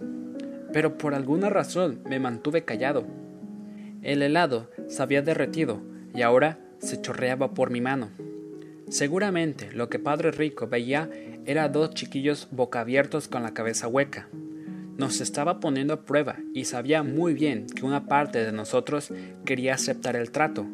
[0.78, 3.04] Pero por alguna razón me mantuve callado.
[4.04, 5.82] El helado se había derretido
[6.14, 8.12] y ahora se chorreaba por mi mano.
[8.88, 11.10] Seguramente lo que Padre Rico veía
[11.48, 14.30] era dos chiquillos boca abiertos con la cabeza hueca.
[14.98, 19.12] Nos estaba poniendo a prueba y sabía muy bien que una parte de nosotros
[19.46, 20.68] quería aceptar el trato.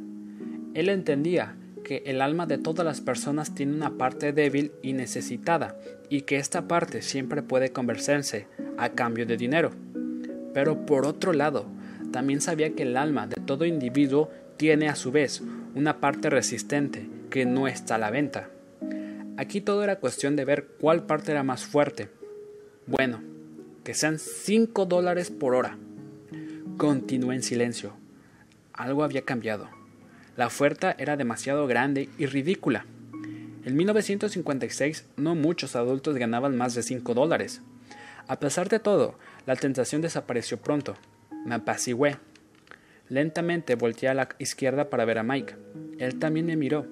[0.73, 5.77] Él entendía que el alma de todas las personas tiene una parte débil y necesitada
[6.09, 8.47] y que esta parte siempre puede convencerse
[8.77, 9.71] a cambio de dinero.
[10.53, 11.65] Pero por otro lado,
[12.11, 15.41] también sabía que el alma de todo individuo tiene a su vez
[15.75, 18.49] una parte resistente que no está a la venta.
[19.37, 22.09] Aquí todo era cuestión de ver cuál parte era más fuerte.
[22.85, 23.21] Bueno,
[23.83, 25.77] que sean 5 dólares por hora.
[26.77, 27.93] Continué en silencio.
[28.73, 29.69] Algo había cambiado.
[30.37, 32.85] La oferta era demasiado grande y ridícula.
[33.65, 37.61] En 1956 no muchos adultos ganaban más de 5 dólares.
[38.27, 40.95] A pesar de todo, la tentación desapareció pronto.
[41.45, 42.17] Me apacigué.
[43.09, 45.55] Lentamente volteé a la izquierda para ver a Mike.
[45.99, 46.87] Él también me miró.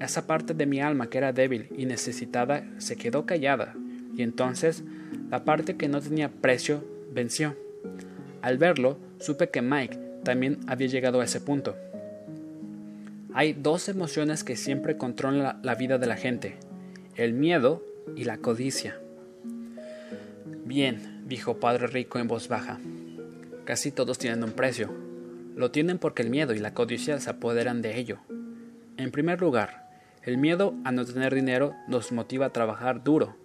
[0.00, 3.74] Esa parte de mi alma que era débil y necesitada se quedó callada,
[4.14, 4.82] y entonces
[5.30, 7.56] la parte que no tenía precio venció.
[8.42, 11.76] Al verlo, supe que Mike también había llegado a ese punto.
[13.32, 16.56] Hay dos emociones que siempre controlan la, vida de la gente,
[17.16, 17.84] el miedo
[18.16, 18.98] y la codicia.
[20.64, 22.78] Bien, dijo Padre Rico en voz baja.
[23.64, 24.92] Casi todos tienen un precio,
[25.56, 28.18] lo tienen porque el miedo y la codicia se apoderan de ello.
[28.96, 29.88] En primer lugar,
[30.22, 33.36] el miedo a no tener dinero nos motiva a trabajar duro,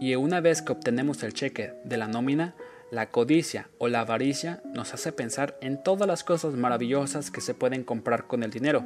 [0.00, 2.54] y una vez que obtenemos el cheque de la nómina,
[2.90, 7.54] la codicia o la avaricia nos hace pensar en todas las cosas maravillosas que se
[7.54, 8.84] pueden comprar con el dinero,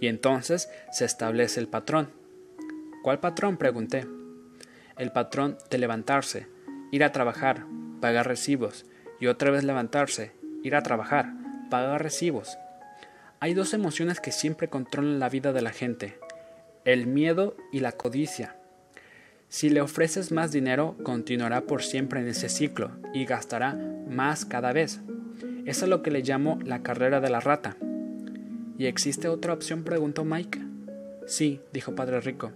[0.00, 2.10] y entonces se establece el patrón.
[3.02, 3.56] ¿Cuál patrón?
[3.56, 4.06] pregunté.
[4.96, 6.46] El patrón de levantarse,
[6.90, 7.66] ir a trabajar,
[8.00, 8.86] pagar recibos,
[9.20, 10.32] y otra vez levantarse,
[10.62, 11.32] ir a trabajar,
[11.70, 12.56] pagar recibos.
[13.38, 16.18] Hay dos emociones que siempre controlan la vida de la gente,
[16.84, 18.56] el miedo y la codicia.
[19.48, 23.78] Si le ofreces más dinero, continuará por siempre en ese ciclo y gastará
[24.08, 25.00] más cada vez.
[25.66, 27.76] Eso es lo que le llamo la carrera de la rata.
[28.78, 29.84] ¿Y existe otra opción?
[29.84, 30.60] preguntó Mike.
[31.26, 32.52] Sí, dijo Padre Rico,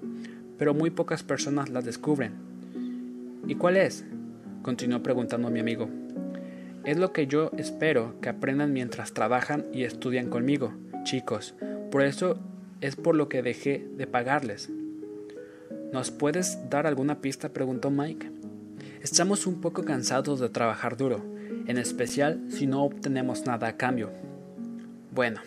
[0.58, 2.32] pero muy pocas personas la descubren.
[3.46, 4.04] ¿Y cuál es?
[4.64, 5.88] Continuó preguntando mi amigo.
[6.84, 10.72] Es lo que yo espero que aprendan mientras trabajan y estudian conmigo,
[11.04, 11.54] chicos.
[11.92, 12.40] Por eso
[12.80, 14.70] es por lo que dejé de pagarles.
[15.92, 17.50] ¿Nos puedes dar alguna pista?
[17.50, 18.30] preguntó Mike.
[19.02, 21.22] Estamos un poco cansados de trabajar duro,
[21.66, 24.10] en especial si no obtenemos nada a cambio.
[25.12, 25.40] Bueno,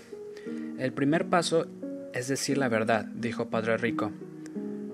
[0.77, 1.65] el primer paso
[2.13, 4.11] es decir la verdad, dijo Padre Rico.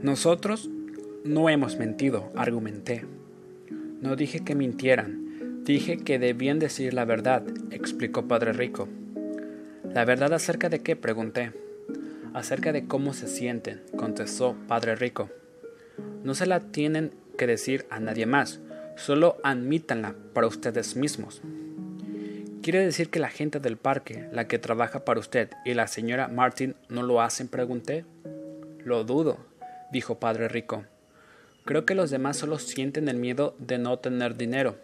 [0.01, 0.69] Nosotros
[1.23, 3.05] no hemos mentido, argumenté.
[4.03, 5.23] No dije que mintieran,
[5.63, 7.41] Dije que debían decir la verdad,
[7.71, 8.89] explicó Padre Rico.
[9.93, 10.97] ¿La verdad acerca de qué?
[10.97, 11.53] pregunté.
[12.33, 15.29] Acerca de cómo se sienten, contestó Padre Rico.
[16.21, 18.59] No se la tienen que decir a nadie más,
[18.97, 21.41] solo admítanla para ustedes mismos.
[22.61, 26.27] ¿Quiere decir que la gente del parque, la que trabaja para usted y la señora
[26.27, 27.47] Martin no lo hacen?
[27.47, 28.03] pregunté.
[28.83, 29.37] Lo dudo,
[29.93, 30.83] dijo Padre Rico.
[31.65, 34.77] Creo que los demás solo sienten el miedo de no tener dinero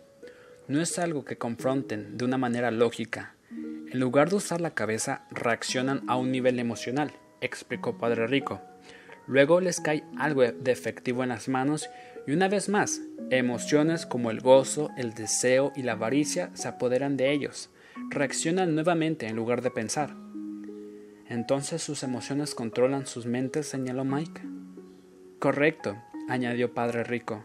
[0.69, 3.33] no es algo que confronten de una manera lógica.
[3.49, 7.11] En lugar de usar la cabeza, reaccionan a un nivel emocional,
[7.41, 8.61] explicó Padre Rico.
[9.25, 11.89] Luego les cae algo de efectivo en las manos
[12.27, 13.01] y una vez más,
[13.31, 17.71] emociones como el gozo, el deseo y la avaricia se apoderan de ellos.
[18.11, 20.15] Reaccionan nuevamente en lugar de pensar.
[21.27, 24.41] Entonces sus emociones controlan sus mentes, señaló Mike.
[25.39, 25.97] Correcto,
[26.29, 27.43] añadió Padre Rico.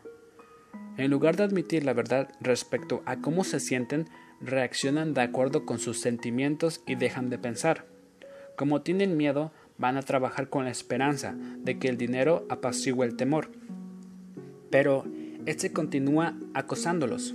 [0.96, 4.08] En lugar de admitir la verdad respecto a cómo se sienten,
[4.40, 7.86] reaccionan de acuerdo con sus sentimientos y dejan de pensar.
[8.56, 13.16] Como tienen miedo, van a trabajar con la esperanza de que el dinero apacigüe el
[13.16, 13.50] temor.
[14.70, 15.04] Pero
[15.46, 17.34] este continúa acosándolos.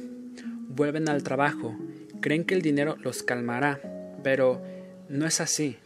[0.70, 1.76] Vuelven al trabajo,
[2.22, 3.82] creen que el dinero los calmará,
[4.24, 4.62] pero
[5.10, 5.78] no es así.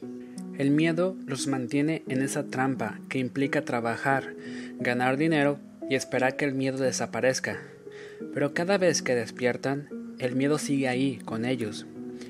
[0.57, 4.35] El miedo los mantiene en esa trampa que implica trabajar,
[4.79, 7.59] ganar dinero y esperar que el miedo desaparezca.
[8.33, 11.87] Pero cada vez que despiertan, el miedo sigue ahí con ellos.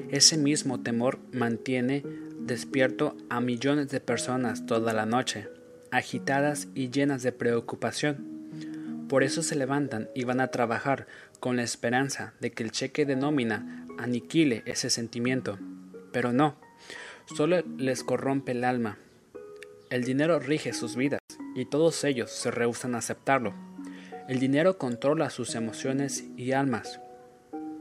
[0.09, 2.03] Ese mismo temor mantiene
[2.39, 5.49] despierto a millones de personas toda la noche,
[5.91, 9.05] agitadas y llenas de preocupación.
[9.09, 11.07] Por eso se levantan y van a trabajar
[11.39, 15.59] con la esperanza de que el cheque de nómina aniquile ese sentimiento.
[16.11, 16.55] Pero no,
[17.26, 18.97] solo les corrompe el alma.
[19.89, 21.19] El dinero rige sus vidas
[21.55, 23.53] y todos ellos se rehúsan a aceptarlo.
[24.28, 26.99] El dinero controla sus emociones y almas.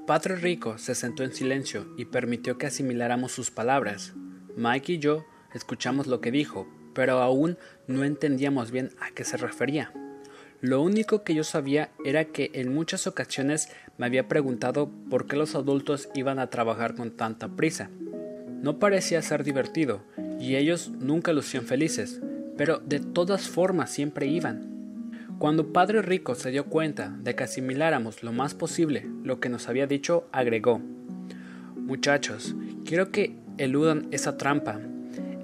[0.06, 4.14] Padre Rico se sentó en silencio y permitió que asimiláramos sus palabras.
[4.56, 5.24] Mike y yo
[5.54, 9.92] escuchamos lo que dijo, pero aún no entendíamos bien a qué se refería.
[10.60, 15.36] Lo único que yo sabía era que en muchas ocasiones me había preguntado por qué
[15.36, 17.90] los adultos iban a trabajar con tanta prisa.
[18.62, 20.02] No parecía ser divertido,
[20.38, 22.20] y ellos nunca lucían felices,
[22.56, 24.72] pero de todas formas siempre iban.
[25.38, 29.68] Cuando Padre Rico se dio cuenta de que asimiláramos lo más posible lo que nos
[29.68, 30.80] había dicho, agregó
[31.74, 32.54] Muchachos,
[32.84, 34.80] quiero que eludan esa trampa.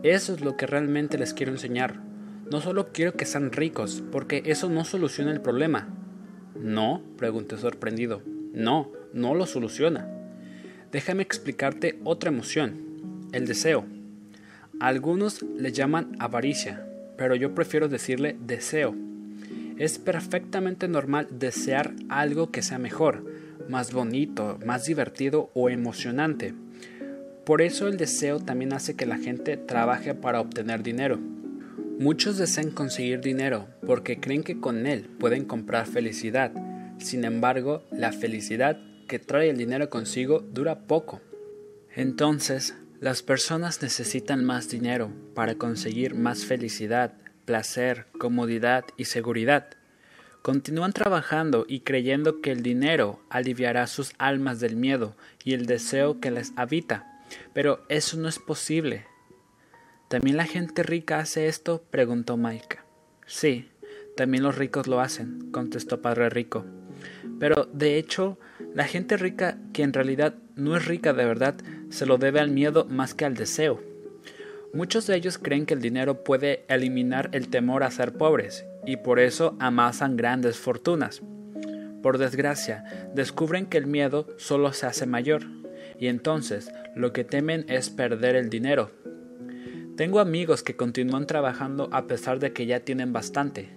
[0.05, 2.01] Eso es lo que realmente les quiero enseñar.
[2.49, 5.89] No solo quiero que sean ricos, porque eso no soluciona el problema.
[6.55, 8.23] No, pregunté sorprendido.
[8.53, 10.09] No, no lo soluciona.
[10.93, 12.88] Déjame explicarte otra emoción,
[13.33, 13.85] el deseo.
[14.81, 18.95] Algunos le llaman avaricia, pero yo prefiero decirle deseo
[19.79, 23.24] es perfectamente normal desear algo que sea mejor,
[23.68, 26.53] más bonito, más divertido o emocionante.
[27.45, 31.18] Por eso el deseo también hace que la gente trabaje para obtener dinero.
[31.99, 36.53] Muchos desean conseguir dinero porque creen que con él pueden comprar felicidad.
[36.99, 41.20] Sin embargo, la felicidad que trae el dinero consigo dura poco.
[41.95, 49.68] Entonces, las personas necesitan más dinero para conseguir más felicidad, placer, comodidad y seguridad.
[50.42, 56.20] Continúan trabajando y creyendo que el dinero aliviará sus almas del miedo y el deseo
[56.20, 57.22] que les habita,
[57.53, 59.07] pero eso no es posible.
[60.09, 61.84] ¿También la gente rica hace esto?
[61.90, 62.84] preguntó Maika.
[63.26, 63.68] Sí,
[64.16, 66.64] también los ricos lo hacen, contestó Padre Rico.
[67.38, 68.38] Pero, de hecho,
[68.74, 71.55] la gente rica, que en realidad no es rica de verdad,
[71.91, 73.80] se lo debe al miedo más que al deseo.
[74.74, 78.99] Muchos de ellos creen que el dinero puede eliminar el temor a ser pobres y
[78.99, 81.22] por eso amasan grandes fortunas.
[82.03, 85.43] Por desgracia, descubren que el miedo solo se hace mayor
[85.99, 88.91] y entonces lo que temen es perder el dinero.
[89.97, 93.68] Tengo amigos que continúan trabajando a pesar de que ya tienen bastante.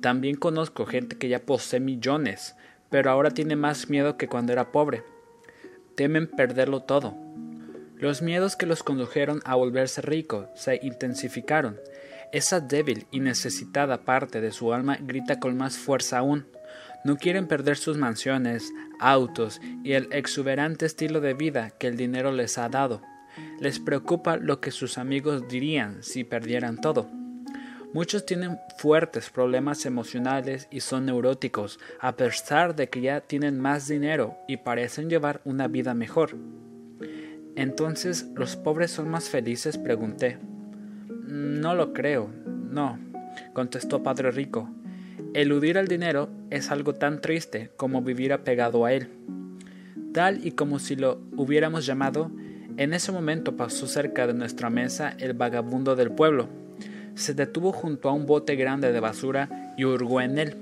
[0.00, 2.54] También conozco gente que ya posee millones,
[2.90, 5.02] pero ahora tiene más miedo que cuando era pobre.
[5.96, 7.25] Temen perderlo todo.
[7.98, 11.80] Los miedos que los condujeron a volverse ricos se intensificaron.
[12.30, 16.46] Esa débil y necesitada parte de su alma grita con más fuerza aún.
[17.04, 18.70] No quieren perder sus mansiones,
[19.00, 23.00] autos y el exuberante estilo de vida que el dinero les ha dado.
[23.60, 27.08] Les preocupa lo que sus amigos dirían si perdieran todo.
[27.94, 33.88] Muchos tienen fuertes problemas emocionales y son neuróticos, a pesar de que ya tienen más
[33.88, 36.36] dinero y parecen llevar una vida mejor.
[37.56, 39.78] Entonces, ¿los pobres son más felices?
[39.78, 40.38] pregunté.
[41.26, 42.30] No lo creo,
[42.70, 42.98] no,
[43.54, 44.68] contestó Padre Rico.
[45.32, 49.08] Eludir al dinero es algo tan triste como vivir apegado a él.
[50.12, 52.30] Tal y como si lo hubiéramos llamado,
[52.76, 56.48] en ese momento pasó cerca de nuestra mesa el vagabundo del pueblo.
[57.14, 60.56] Se detuvo junto a un bote grande de basura y hurgó en él.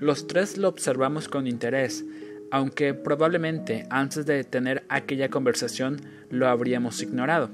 [0.00, 2.04] Los tres lo observamos con interés,
[2.50, 7.50] aunque probablemente antes de tener aquella conversación lo habríamos ignorado.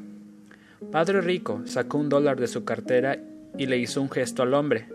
[0.90, 3.18] Padre Rico sacó un dólar de su cartera
[3.56, 4.88] y le hizo un gesto al hombre.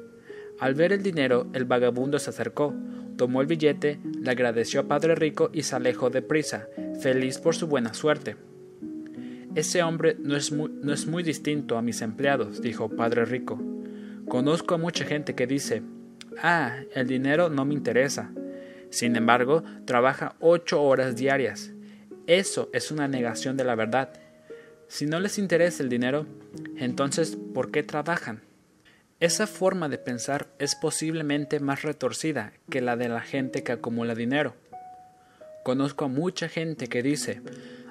[0.60, 2.74] Al ver el dinero, el vagabundo se acercó,
[3.18, 6.68] tomó el billete, le agradeció a Padre Rico y se alejó deprisa,
[7.02, 8.36] feliz por su buena suerte.
[9.56, 13.60] Ese hombre no es, muy, no es muy distinto a mis empleados, dijo Padre Rico.
[14.28, 15.82] Conozco a mucha gente que dice,
[16.44, 18.32] ah, el dinero no me interesa,
[18.90, 21.72] sin embargo, trabaja ocho horas diarias.
[22.28, 24.14] Eso es una negación de la verdad.
[24.88, 26.26] Si no les interesa el dinero,
[26.78, 28.42] entonces, ¿por qué trabajan?
[29.20, 34.16] Esa forma de pensar es posiblemente más retorcida que la de la gente que acumula
[34.16, 34.56] dinero.
[35.64, 37.42] Conozco a mucha gente que dice,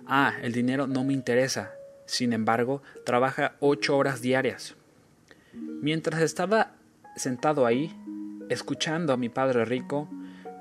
[0.06, 1.72] ah, el dinero no me interesa,
[2.06, 4.74] sin embargo, trabaja ocho horas diarias.
[5.52, 6.72] Mientras estaba
[7.16, 7.94] sentado ahí,
[8.48, 10.08] escuchando a mi padre rico,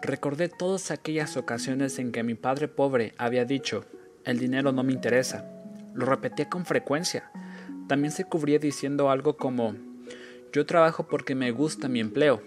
[0.02, 3.86] recordé todas aquellas ocasiones en que mi padre pobre había dicho,
[4.24, 5.46] el dinero no me interesa.
[5.94, 7.32] Lo repetía con frecuencia.
[7.88, 9.76] También se cubría diciendo algo como,
[10.52, 12.42] yo trabajo porque me gusta mi empleo.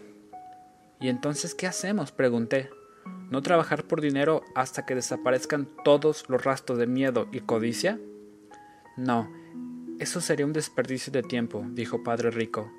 [1.00, 2.12] ¿Y entonces qué hacemos?
[2.12, 2.70] pregunté.
[3.30, 7.98] ¿No trabajar por dinero hasta que desaparezcan todos los rastros de miedo y codicia?
[8.96, 9.30] No,
[9.98, 12.70] eso sería un desperdicio de tiempo, dijo Padre Rico.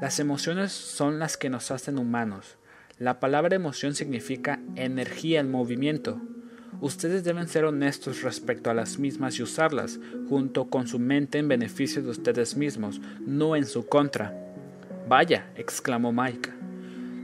[0.00, 2.56] Las emociones son las que nos hacen humanos.
[3.02, 6.22] La palabra emoción significa energía en movimiento.
[6.80, 9.98] Ustedes deben ser honestos respecto a las mismas y usarlas,
[10.28, 14.32] junto con su mente en beneficio de ustedes mismos, no en su contra.
[15.08, 16.50] Vaya, exclamó Mike.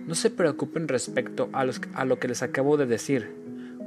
[0.04, 1.64] No se preocupen respecto a,
[1.94, 3.32] a lo que les acabo de decir.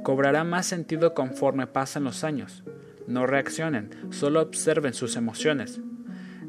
[0.02, 2.64] Cobrará más sentido conforme pasan los años.
[3.06, 5.78] No reaccionen, solo observen sus emociones.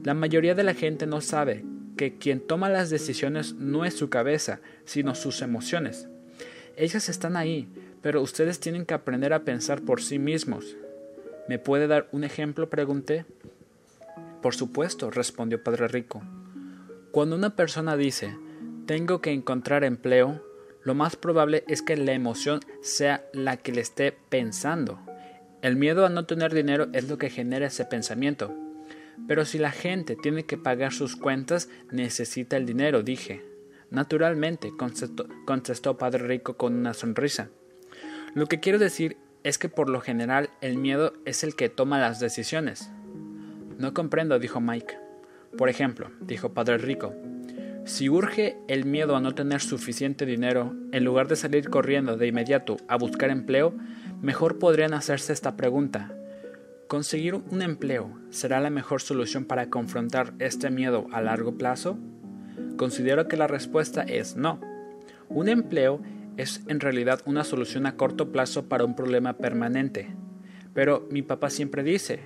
[0.06, 1.66] La mayoría de la gente no sabe
[1.96, 6.08] que quien toma las decisiones no es su cabeza, sino sus emociones.
[6.76, 7.68] Ellas están ahí,
[8.02, 10.76] pero ustedes tienen que aprender a pensar por sí mismos.
[11.48, 12.70] ¿Me puede dar un ejemplo?
[12.70, 13.26] pregunté.
[14.42, 16.22] Por supuesto, respondió Padre Rico.
[17.12, 18.36] Cuando una persona dice,
[18.88, 20.44] tengo que encontrar empleo,
[20.84, 25.00] lo más probable es que la emoción sea la que le esté pensando.
[25.62, 28.54] El miedo a no tener dinero es lo que genera ese pensamiento.
[29.28, 33.44] Pero si la gente tiene que pagar sus cuentas, necesita el dinero, dije.
[33.90, 34.72] Naturalmente,
[35.46, 37.50] contestó, Padre Rico con una sonrisa.
[38.34, 42.00] Lo que quiero decir es que por lo general el miedo es el que toma
[42.00, 42.90] las decisiones.
[43.78, 44.98] No comprendo, dijo Mike.
[45.58, 47.14] Por ejemplo, dijo Padre Rico,
[47.86, 52.28] si urge el miedo a no tener suficiente dinero, en lugar de salir corriendo de
[52.28, 53.76] inmediato a buscar empleo,
[54.24, 56.16] Mejor podrían hacerse esta pregunta.
[56.94, 61.98] ¿Conseguir un empleo será la mejor solución para confrontar este miedo a largo plazo?
[62.78, 64.62] Considero que la respuesta es no.
[65.28, 66.00] Un empleo
[66.38, 70.14] es en realidad una solución a corto plazo para un problema permanente.
[70.76, 72.20] Pero mi papá siempre dice,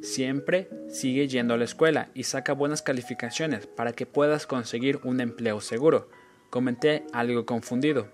[0.00, 5.20] siempre sigue yendo a la escuela y saca buenas calificaciones para que puedas conseguir un
[5.20, 6.08] empleo seguro.
[6.48, 8.08] Comenté algo confundido.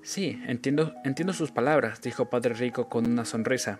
[0.00, 3.78] Sí, entiendo, entiendo sus palabras, dijo Padre Rico con una sonrisa.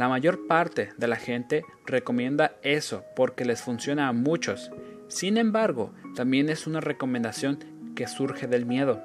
[0.00, 4.70] La mayor parte de la gente recomienda eso porque les funciona a muchos.
[5.08, 7.58] Sin embargo, también es una recomendación
[7.94, 9.02] que surge del miedo.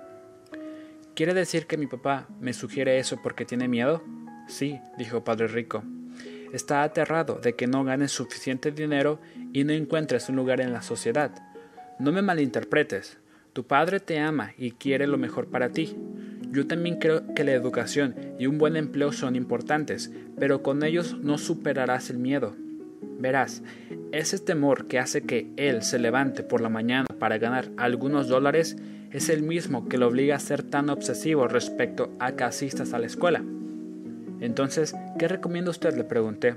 [1.14, 4.04] ¿Quiere decir que mi papá me sugiere eso porque tiene miedo?
[4.48, 5.84] Sí, dijo Padre Rico.
[6.54, 9.20] Está aterrado de que no ganes suficiente dinero
[9.52, 11.32] y no encuentres un lugar en la sociedad.
[12.00, 13.18] No me malinterpretes.
[13.52, 15.98] Tu padre te ama y quiere lo mejor para ti.
[16.56, 21.18] Yo también creo que la educación y un buen empleo son importantes, pero con ellos
[21.22, 22.56] no superarás el miedo.
[23.20, 23.62] Verás,
[24.14, 28.78] ese temor que hace que él se levante por la mañana para ganar algunos dólares
[29.12, 32.99] es el mismo que lo obliga a ser tan obsesivo respecto a que asistas a
[32.99, 33.43] la escuela.
[34.39, 35.93] Entonces, ¿qué recomienda usted?
[35.97, 36.56] le pregunté.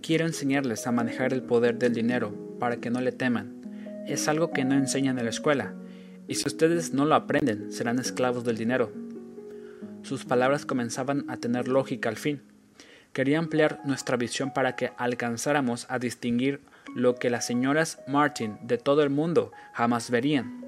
[0.00, 3.60] Quiero enseñarles a manejar el poder del dinero para que no le teman.
[4.06, 5.74] Es algo que no enseñan en la escuela
[6.28, 8.92] y si ustedes no lo aprenden, serán esclavos del dinero.
[10.02, 12.42] Sus palabras comenzaban a tener lógica al fin.
[13.12, 16.60] Quería ampliar nuestra visión para que alcanzáramos a distinguir
[16.94, 20.64] lo que las señoras Martin de todo el mundo jamás verían.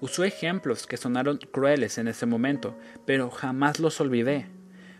[0.00, 2.76] Usó ejemplos que sonaron crueles en ese momento,
[3.06, 4.46] pero jamás los olvidé.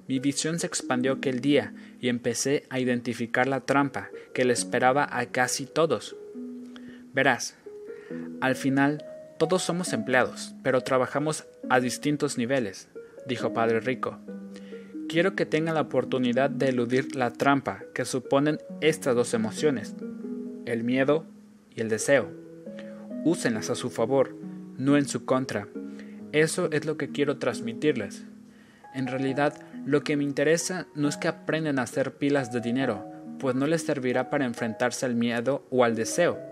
[0.09, 5.09] Mi visión se expandió aquel día y empecé a identificar la trampa que le esperaba
[5.11, 6.17] a casi todos.
[7.13, 7.57] Verás,
[8.41, 9.05] al final
[9.49, 12.89] todos somos empleados, pero trabajamos a distintos niveles,
[13.27, 14.21] dijo Padre Rico.
[15.09, 19.97] Quiero que tengan la oportunidad de eludir la trampa que suponen estas dos emociones,
[20.65, 21.27] el miedo
[21.75, 22.31] y el deseo.
[23.25, 24.37] Úsenlas a su favor,
[24.79, 25.67] no en su contra.
[26.31, 28.23] Eso es lo que quiero transmitirles.
[28.95, 33.05] En realidad, lo que me interesa no es que aprendan a hacer pilas de dinero,
[33.41, 36.52] pues no les servirá para enfrentarse al miedo o al deseo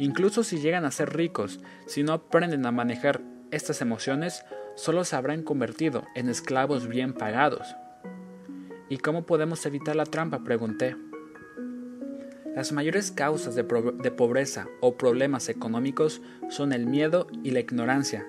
[0.00, 3.20] Incluso si llegan a ser ricos, si no aprenden a manejar
[3.50, 7.76] estas emociones, solo se habrán convertido en esclavos bien pagados.
[8.88, 10.42] ¿Y cómo podemos evitar la trampa?
[10.42, 10.96] pregunté.
[12.56, 18.26] Las mayores causas de, pobreza o problemas económicos son el miedo y la ignorancia.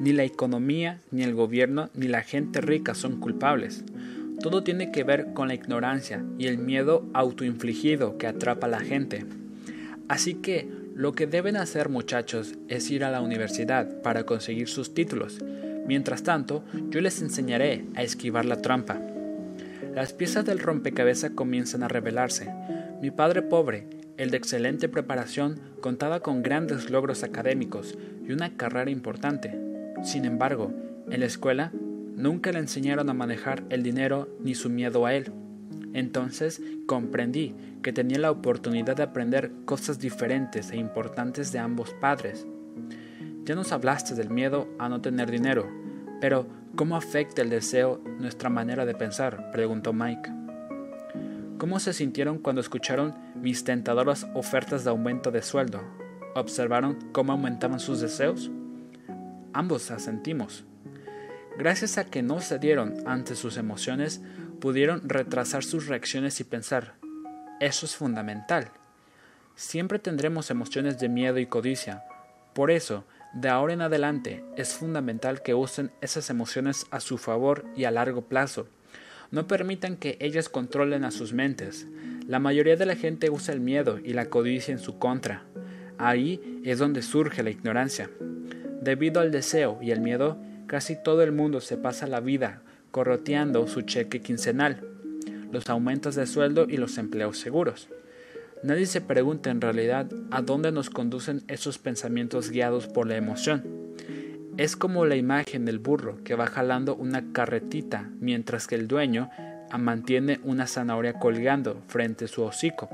[0.00, 3.84] Ni la economía, ni el gobierno, ni la gente rica son culpables.
[4.40, 8.80] Todo tiene que ver con la ignorancia y el miedo autoinfligido que atrapa a la
[8.80, 9.26] gente.
[10.08, 14.92] Así que Lo que deben hacer muchachos es ir a la universidad para conseguir sus
[14.92, 15.38] títulos.
[15.86, 19.00] Mientras tanto, yo les enseñaré a esquivar la trampa.
[19.94, 22.52] Las piezas del rompecabezas comienzan a revelarse.
[23.00, 23.86] Mi padre pobre,
[24.16, 29.58] el de excelente preparación, contaba con grandes logros académicos y una carrera importante.
[30.04, 30.72] Sin embargo,
[31.08, 35.32] en la escuela nunca le enseñaron a manejar el dinero ni su miedo a él.
[35.92, 42.46] Entonces comprendí que tenía la oportunidad de aprender cosas diferentes e importantes de ambos padres.
[43.44, 45.68] Ya nos hablaste del miedo a no tener dinero,
[46.20, 49.50] pero ¿cómo afecta el deseo nuestra manera de pensar?
[49.50, 50.30] preguntó Mike.
[51.58, 55.82] ¿Cómo se sintieron cuando escucharon mis tentadoras ofertas de aumento de sueldo?
[56.34, 58.50] ¿Observaron cómo aumentaban sus deseos?
[59.52, 60.64] Ambos asentimos.
[61.58, 64.22] Gracias a que no cedieron ante sus emociones,
[64.60, 66.94] pudieron retrasar sus reacciones y pensar,
[67.60, 68.70] eso es fundamental.
[69.56, 72.04] Siempre tendremos emociones de miedo y codicia.
[72.54, 73.04] Por eso,
[73.34, 77.90] de ahora en adelante, es fundamental que usen esas emociones a su favor y a
[77.90, 78.68] largo plazo.
[79.30, 81.86] No permitan que ellas controlen a sus mentes.
[82.26, 85.44] La mayoría de la gente usa el miedo y la codicia en su contra.
[85.98, 88.10] Ahí es donde surge la ignorancia.
[88.80, 93.66] Debido al deseo y el miedo, casi todo el mundo se pasa la vida corroteando
[93.66, 94.86] su cheque quincenal,
[95.52, 97.88] los aumentos de sueldo y los empleos seguros.
[98.62, 103.64] Nadie se pregunta en realidad a dónde nos conducen esos pensamientos guiados por la emoción.
[104.58, 109.30] Es como la imagen del burro que va jalando una carretita mientras que el dueño
[109.78, 112.90] mantiene una zanahoria colgando frente a su hocico.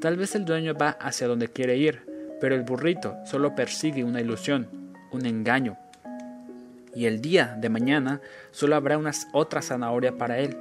[0.00, 2.02] Tal vez el dueño va hacia donde quiere ir,
[2.40, 4.68] pero el burrito solo persigue una ilusión,
[5.12, 5.78] un engaño,
[6.94, 8.20] y el día de mañana
[8.50, 10.56] solo habrá una otra zanahoria para él.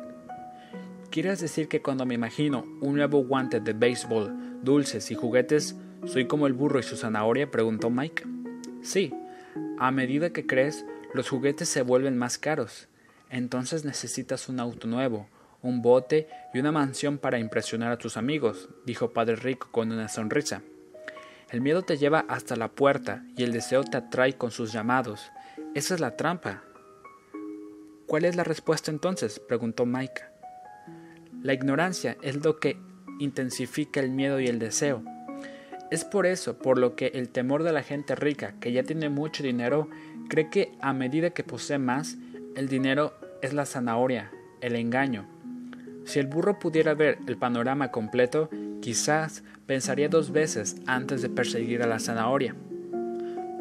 [1.10, 5.76] ¿Quieres decir que cuando me imagino un nuevo guante de béisbol, dulces y juguetes,
[6.06, 7.50] soy como el burro y su zanahoria?
[7.50, 8.24] preguntó Mike.
[8.82, 9.14] Sí,
[9.80, 12.88] a medida que crees, los juguetes se vuelven más caros.
[13.30, 15.28] Entonces necesitas un auto nuevo,
[15.62, 20.08] un bote y una mansión para impresionar a tus amigos, dijo Padre Rico con una
[20.08, 20.62] sonrisa.
[21.50, 25.32] El miedo te lleva hasta la puerta y el deseo te atrae con sus llamados.
[25.78, 26.64] Esa es la trampa.
[28.08, 29.40] ¿Cuál es la respuesta entonces?
[29.40, 30.24] preguntó Mike.
[31.44, 32.80] La ignorancia es lo que
[33.20, 35.04] intensifica el miedo y el deseo.
[35.92, 39.10] Es por eso por lo que el temor de la gente rica, que ya tiene
[39.10, 39.88] mucho dinero,
[40.30, 42.18] cree que a medida que posee más,
[42.56, 43.14] el dinero
[43.44, 45.28] es la zanahoria, el engaño.
[46.06, 48.50] Si el burro pudiera ver el panorama completo,
[48.82, 52.56] quizás pensaría dos veces antes de perseguir a la zanahoria.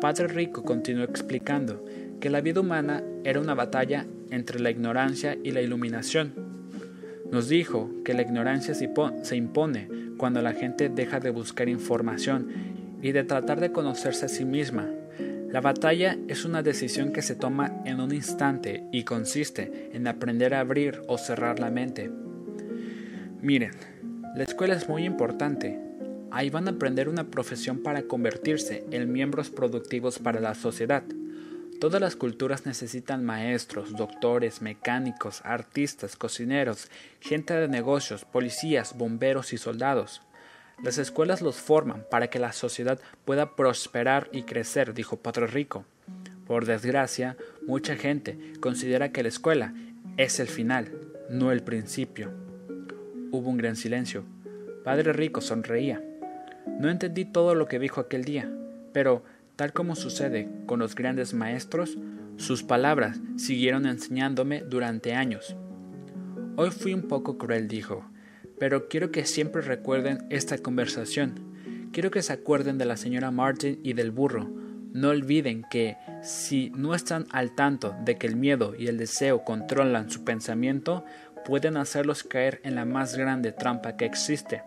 [0.01, 1.85] Padre Rico continuó explicando
[2.21, 6.33] que la vida humana era una batalla entre la ignorancia y la iluminación.
[7.31, 12.49] Nos dijo que la ignorancia se impone cuando la gente deja de buscar información
[13.03, 14.89] y de tratar de conocerse a sí misma.
[15.51, 20.55] La batalla es una decisión que se toma en un instante y consiste en aprender
[20.55, 22.11] a abrir o cerrar la mente.
[23.43, 23.73] Miren,
[24.35, 25.79] la escuela es muy importante,
[26.37, 31.03] Ahí van a aprender una profesión para convertirse en miembros productivos para la sociedad.
[31.81, 39.59] Todas las culturas necesitan maestros, doctores, mecánicos, artistas, cocineros, gente de negocios, policías, bomberos y
[39.59, 40.22] soldados.
[40.82, 45.85] Las escuelas los forman para que la sociedad pueda prosperar y crecer, dijo Padre Rico.
[46.47, 47.36] Por desgracia,
[47.66, 49.74] mucha gente considera que la escuela
[50.16, 50.90] es el final,
[51.28, 52.31] no el principio.
[53.32, 54.24] Hubo un gran silencio.
[54.82, 56.03] Padre Rico sonreía.
[56.78, 58.51] No entendí todo lo que dijo aquel día,
[58.93, 59.24] pero,
[59.57, 61.99] tal como sucede con los grandes maestros,
[62.37, 65.57] sus palabras siguieron enseñándome durante años.
[66.57, 68.05] Hoy fui un poco cruel, dijo,
[68.59, 71.35] pero quiero que siempre recuerden esta conversación.
[71.93, 74.51] Quiero que se acuerden de la señora Martin y del burro.
[74.93, 79.45] No olviden que, si no están al tanto de que el miedo y el deseo
[79.45, 81.05] controlan su pensamiento,
[81.45, 84.62] pueden hacerlos caer en la más grande trampa que existe.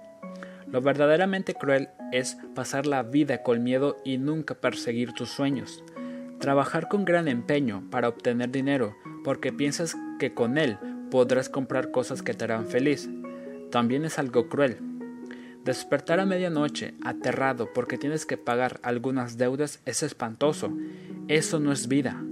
[0.72, 5.84] Lo verdaderamente cruel es pasar la vida con miedo y nunca perseguir tus sueños.
[6.40, 10.78] Trabajar con gran empeño para obtener dinero porque piensas que con él
[11.10, 13.10] podrás comprar cosas que te harán feliz.
[13.72, 14.78] También es algo cruel.
[15.66, 20.72] Despertar a medianoche aterrado porque tienes que pagar algunas deudas es espantoso.
[21.28, 22.24] Eso no es vida.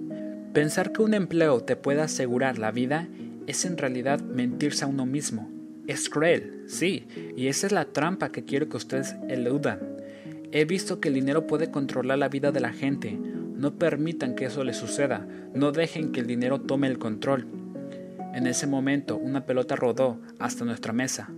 [0.53, 3.07] Pensar que un empleo te pueda asegurar la vida
[3.47, 5.56] es en realidad mentirse a uno mismo.
[5.87, 9.79] Es cruel, sí, y esa es la trampa que quiero que ustedes eludan.
[10.51, 13.17] He visto que el dinero puede controlar la vida de la gente.
[13.17, 15.27] No permitan que eso les suceda.
[15.53, 17.47] No dejen que el dinero tome el control.
[18.33, 21.31] En ese momento una pelota rodó hasta nuestra mesa.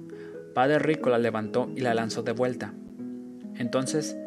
[0.54, 2.74] Padre Rico la levantó y la lanzó de vuelta.
[3.56, 4.18] Entonces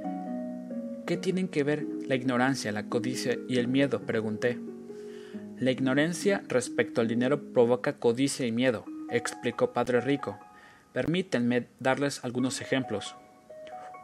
[1.07, 4.03] ¿Qué tienen que ver la ignorancia, la codicia y el miedo?
[4.03, 4.59] pregunté.
[5.59, 10.39] La ignorancia respecto al dinero provoca codicia y miedo, explicó Padre Rico.
[10.93, 13.15] Permítanme darles algunos ejemplos.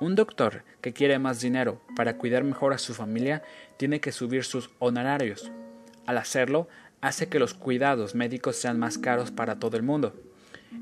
[0.01, 3.43] Un doctor que quiere más dinero para cuidar mejor a su familia
[3.79, 5.51] tiene que subir sus honorarios.
[6.07, 6.69] Al hacerlo,
[7.01, 10.15] hace que los cuidados médicos sean más caros para todo el mundo.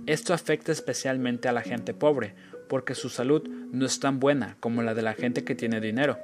[0.07, 2.35] Esto afecta especialmente a la gente pobre,
[2.69, 6.19] porque su salud no es tan buena como la de la gente que tiene dinero.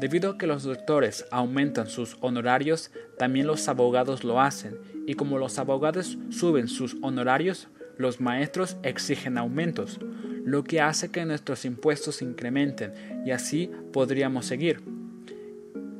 [0.00, 4.78] Debido a que los doctores aumentan sus honorarios, también los abogados lo hacen,
[5.08, 9.98] y como los abogados suben sus honorarios, los maestros exigen aumentos,
[10.44, 12.92] lo que hace que nuestros impuestos incrementen,
[13.24, 14.82] y así podríamos seguir.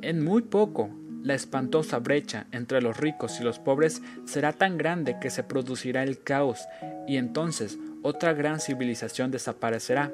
[0.03, 0.91] En muy poco,
[1.23, 6.03] la espantosa brecha entre los ricos y los pobres será tan grande que se producirá
[6.03, 6.59] el caos,
[7.07, 10.13] y entonces otra gran civilización desaparecerá.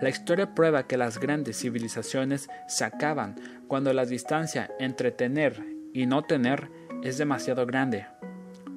[0.00, 3.34] La historia prueba que las grandes civilizaciones se acaban
[3.66, 6.68] cuando la distancia entre tener y no tener
[7.04, 8.06] es demasiado grande.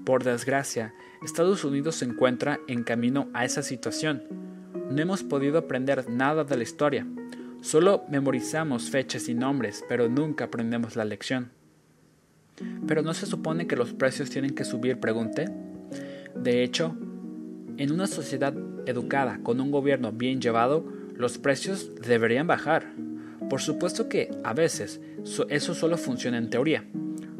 [0.05, 0.93] Por desgracia,
[1.23, 4.23] Estados Unidos se encuentra en camino a esa situación.
[4.91, 7.07] No hemos podido aprender nada de la historia.
[7.61, 11.51] Solo memorizamos fechas y nombres, pero nunca aprendemos la lección.
[12.85, 14.99] ¿Pero no se supone que los precios tienen que subir?
[14.99, 15.49] pregunté.
[16.35, 16.95] De hecho,
[17.77, 18.53] en una sociedad
[18.85, 20.85] educada, con un gobierno bien llevado,
[21.15, 22.93] los precios deberían bajar.
[23.49, 24.99] Por supuesto que a veces
[25.49, 26.85] eso solo funciona en teoría.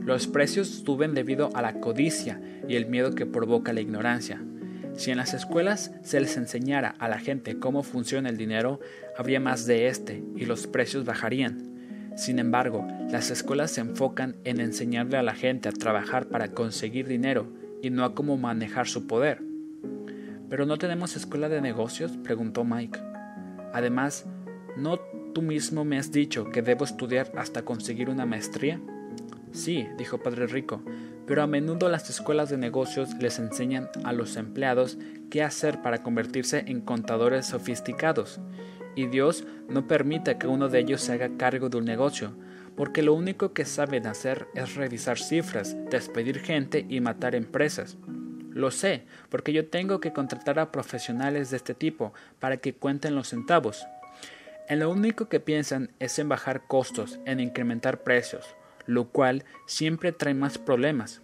[0.08, 4.42] Los precios suben debido a la codicia y el miedo que provoca la ignorancia.
[4.96, 8.80] Si en las escuelas se les enseñara a la gente cómo funciona el dinero,
[9.18, 12.14] habría más de este y los precios bajarían.
[12.16, 17.06] Sin embargo, las escuelas se enfocan en enseñarle a la gente a trabajar para conseguir
[17.06, 17.52] dinero
[17.82, 19.44] y no a cómo manejar su poder.
[20.50, 22.16] ¿Pero no tenemos escuela de negocios?
[22.24, 22.98] preguntó Mike.
[23.74, 24.26] Además,
[24.78, 25.00] ¿no
[25.34, 28.80] tú mismo me has dicho que debo estudiar hasta conseguir una maestría?
[29.58, 30.84] Sí, dijo Padre Rico,
[31.26, 35.00] pero a menudo las escuelas de negocios les enseñan a los empleados
[35.32, 38.40] qué hacer para convertirse en contadores sofisticados,
[38.96, 42.36] y Dios no permite que uno de ellos se haga cargo de un negocio,
[42.76, 47.98] porque lo único que saben hacer es revisar cifras, despedir gente y matar empresas.
[48.52, 53.16] Lo sé, porque yo tengo que contratar a profesionales de este tipo para que cuenten
[53.16, 53.88] los centavos.
[54.70, 58.57] En lo único que piensan es en bajar costos, en incrementar precios,
[58.88, 61.22] lo cual siempre trae más problemas.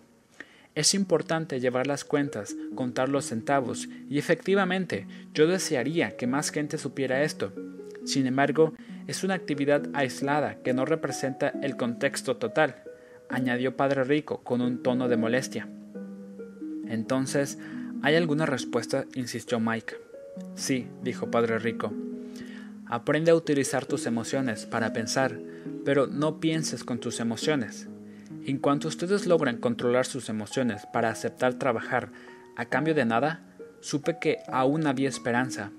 [0.76, 6.78] Es importante llevar las cuentas, contar los centavos, y efectivamente yo desearía que más gente
[6.78, 7.54] supiera esto.
[8.06, 8.74] Sin embargo,
[9.08, 12.84] es una actividad aislada que no representa el contexto total,
[13.30, 15.68] añadió Padre Rico con un tono de molestia.
[16.88, 17.60] Entonces,
[18.02, 19.06] ¿hay alguna respuesta?
[19.16, 19.96] insistió Mike.
[20.56, 21.94] Sí, dijo Padre Rico.
[22.88, 25.40] Aprende a utilizar tus emociones para pensar,
[25.86, 27.88] pero no pienses con tus emociones.
[28.46, 32.12] En cuanto ustedes logran controlar sus emociones para aceptar trabajar
[32.56, 33.46] a cambio de nada,
[33.80, 35.72] supe que aún había esperanza.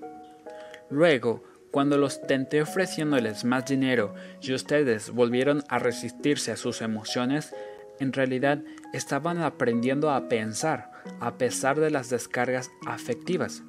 [0.89, 7.53] Luego, cuando los tenté ofreciéndoles más dinero y ustedes volvieron a resistirse a sus emociones,
[7.99, 8.63] en realidad
[8.93, 13.63] estaban aprendiendo a pensar a pesar de las descargas afectivas.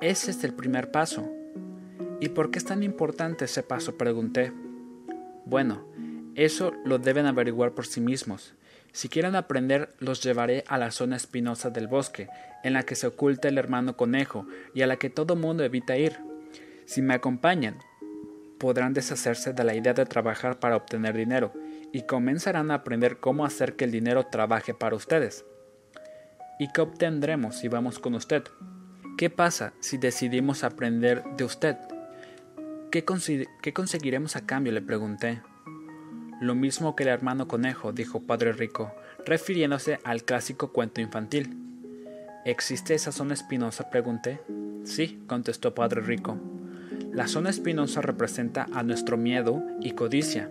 [0.00, 1.30] Ese es el primer paso.
[2.20, 3.96] ¿Y por qué es tan importante ese paso?
[3.96, 4.52] pregunté.
[5.50, 5.84] Bueno,
[6.36, 8.54] eso lo deben averiguar por sí mismos.
[8.92, 12.28] Si quieren aprender, los llevaré a la zona espinosa del bosque,
[12.62, 15.96] en la que se oculta el hermano conejo y a la que todo mundo evita
[15.96, 16.18] ir.
[16.84, 17.80] Si me acompañan,
[18.58, 21.52] podrán deshacerse de la idea de trabajar para obtener dinero
[21.92, 25.44] y comenzarán a aprender cómo hacer que el dinero trabaje para ustedes.
[26.60, 28.44] ¿Y qué obtendremos si vamos con usted?
[29.18, 31.76] ¿Qué pasa si decidimos aprender de usted?
[32.90, 33.04] ¿Qué,
[33.62, 34.72] ¿Qué, conseguiremos a cambio?
[34.72, 35.42] le pregunté.
[36.40, 38.90] Lo mismo que el hermano conejo, dijo Padre Rico,
[39.24, 41.56] refiriéndose al clásico cuento infantil.
[42.44, 43.90] ¿Existe esa zona espinosa?
[43.90, 44.40] pregunté.
[44.82, 46.36] Sí, contestó Padre Rico.
[47.12, 50.50] La zona espinosa representa a nuestro miedo y codicia.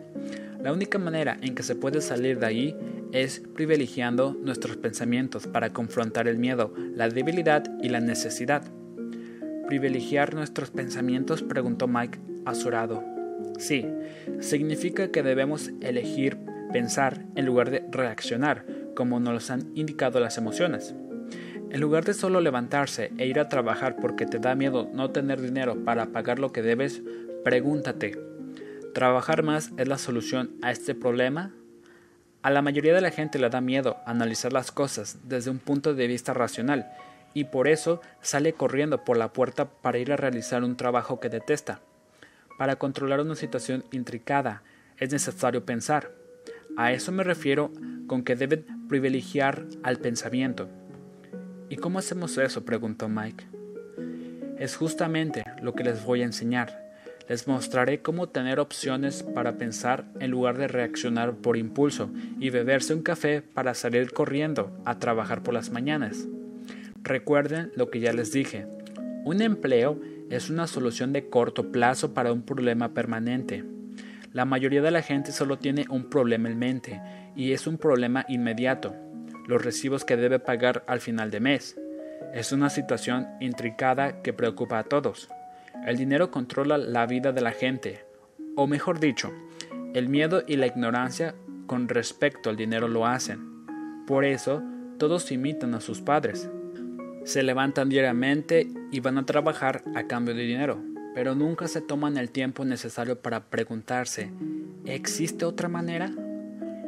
[0.64, 2.76] La única manera en que se puede salir de ahí
[3.12, 8.64] es privilegiando nuestros pensamientos para confrontar el miedo, la debilidad y la necesidad.
[9.70, 11.44] ¿Privilegiar nuestros pensamientos?
[11.44, 13.04] preguntó Mike azorado.
[13.60, 13.86] Sí,
[14.40, 16.40] significa que debemos elegir
[16.74, 18.66] pensar en lugar de reaccionar,
[18.96, 20.96] como nos han indicado las emociones.
[21.70, 25.40] En lugar de solo levantarse e ir a trabajar porque te da miedo no tener
[25.40, 27.04] dinero para pagar lo que debes,
[27.44, 28.18] pregúntate,
[28.96, 31.54] ¿Trabajar más es la solución a este problema?
[32.42, 35.94] A la mayoría de la gente le da miedo analizar las cosas desde un punto
[35.94, 36.90] de vista racional
[37.34, 41.30] y por eso sale corriendo por la puerta para ir a realizar un trabajo que
[41.30, 41.82] detesta.
[42.58, 44.64] Para controlar una situación intricada
[44.98, 46.12] es necesario pensar.
[46.76, 47.72] A eso me refiero
[48.08, 50.68] con que deben privilegiar al pensamiento.
[51.70, 52.66] ¿Y cómo hacemos eso?
[52.66, 53.46] preguntó Mike.
[54.58, 56.90] Es justamente lo que les voy a enseñar.
[57.30, 62.94] Les mostraré cómo tener opciones para pensar en lugar de reaccionar por impulso y beberse
[62.94, 66.28] un café para salir corriendo a trabajar por las mañanas.
[67.04, 68.68] Recuerden lo que ya les dije.
[69.26, 70.00] Un empleo
[70.30, 73.64] es una solución de corto plazo para un problema permanente.
[74.34, 77.02] La mayoría de la gente solo tiene un problema en mente
[77.36, 78.96] y es un problema inmediato,
[79.48, 81.80] los recibos que debe pagar al final de mes.
[82.34, 85.30] Es una situación intricada que preocupa a todos.
[85.86, 88.06] El dinero controla la vida de la gente,
[88.56, 89.32] o mejor dicho,
[89.94, 91.34] el miedo y la ignorancia
[91.66, 93.66] con respecto al dinero lo hacen.
[94.06, 94.62] Por eso,
[95.00, 96.50] todos imitan a sus padres.
[97.30, 100.82] Se levantan diariamente y van a trabajar a cambio de dinero,
[101.14, 104.32] pero nunca se toman el tiempo necesario para preguntarse,
[104.86, 106.12] ¿existe otra manera?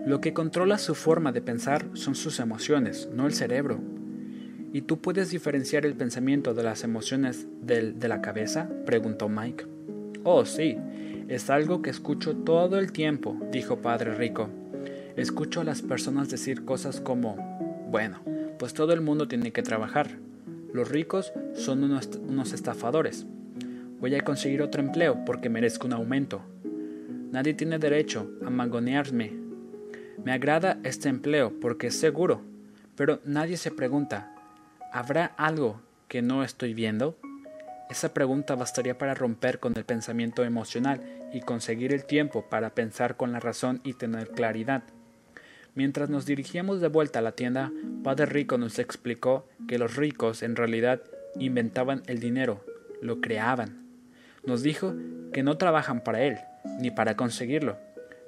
[0.04, 3.82] Lo que controla su forma de pensar son sus emociones, no el cerebro.
[4.74, 8.68] ¿Y tú puedes diferenciar el pensamiento de las emociones del, de la cabeza?
[8.88, 9.68] preguntó Mike.
[10.24, 10.76] Oh, sí,
[11.28, 14.50] es algo que escucho todo el tiempo, dijo Padre Rico.
[15.16, 17.36] Escucho a las personas decir cosas como,
[17.92, 18.22] bueno,
[18.58, 20.20] pues todo el mundo tiene que trabajar.
[20.73, 23.26] Los ricos son unos, estafadores.
[23.99, 26.41] Voy a conseguir otro empleo porque merezco un aumento.
[27.31, 29.34] Nadie tiene derecho a mangonearme.
[30.23, 32.41] Me agrada este empleo porque es seguro,
[32.95, 34.34] pero nadie se pregunta,
[34.93, 37.18] ¿habrá algo que no estoy viendo?
[37.89, 41.02] Esa pregunta bastaría para romper con el pensamiento emocional
[41.34, 44.84] y conseguir el tiempo para pensar con la razón y tener claridad.
[45.73, 47.72] Mientras nos dirigíamos de vuelta a la tienda,
[48.03, 51.02] Padre Rico nos explicó que los ricos en realidad
[51.39, 52.65] inventaban el dinero,
[53.02, 53.85] lo creaban.
[54.45, 54.93] Nos dijo
[55.31, 56.38] que no trabajan para él,
[56.80, 57.77] ni para conseguirlo.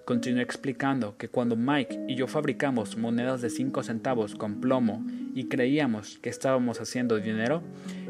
[0.05, 5.45] Continuó explicando que cuando Mike y yo fabricamos monedas de 5 centavos con plomo y
[5.45, 7.61] creíamos que estábamos haciendo dinero,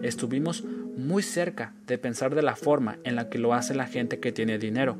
[0.03, 4.19] estuvimos muy cerca de pensar de la forma en la que lo hace la gente
[4.19, 4.97] que tiene dinero.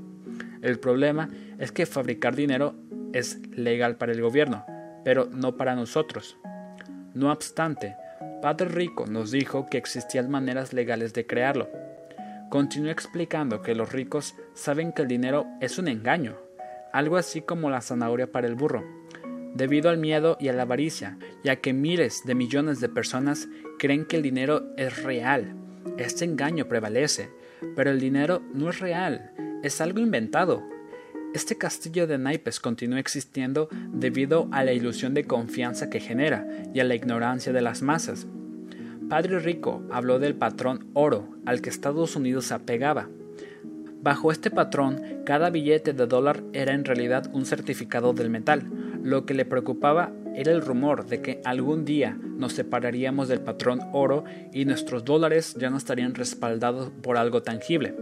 [0.64, 1.30] El problema
[1.60, 2.76] es que fabricar dinero
[3.14, 4.66] es legal para el gobierno,
[5.06, 6.38] pero no para nosotros.
[7.14, 7.96] No obstante,
[8.42, 11.70] Padre Rico nos dijo que existían maneras legales de crearlo.
[12.50, 16.38] Continuó explicando que los ricos saben que el dinero es un engaño,
[16.92, 18.84] algo así como la zanahoria para el burro,
[19.56, 23.48] debido al miedo y a la avaricia, ya que miles de millones de personas
[23.80, 25.56] creen que el dinero es real.
[25.98, 27.30] Este engaño prevalece,
[27.76, 29.32] pero el dinero no es real,
[29.64, 30.64] es algo inventado,
[31.34, 36.80] este castillo de naipes continúa existiendo debido a la ilusión de confianza que genera y
[36.80, 38.28] a la ignorancia de las masas.
[39.10, 43.10] Padre Rico habló del patrón oro al que Estados Unidos se apegaba.
[44.02, 48.70] Bajo este patrón, cada billete de dólar era en realidad un certificado del metal.
[49.02, 53.80] Lo que le preocupaba era el rumor de que algún día nos separaríamos del patrón
[53.92, 57.96] oro y nuestros dólares ya no estarían respaldados por algo tangible.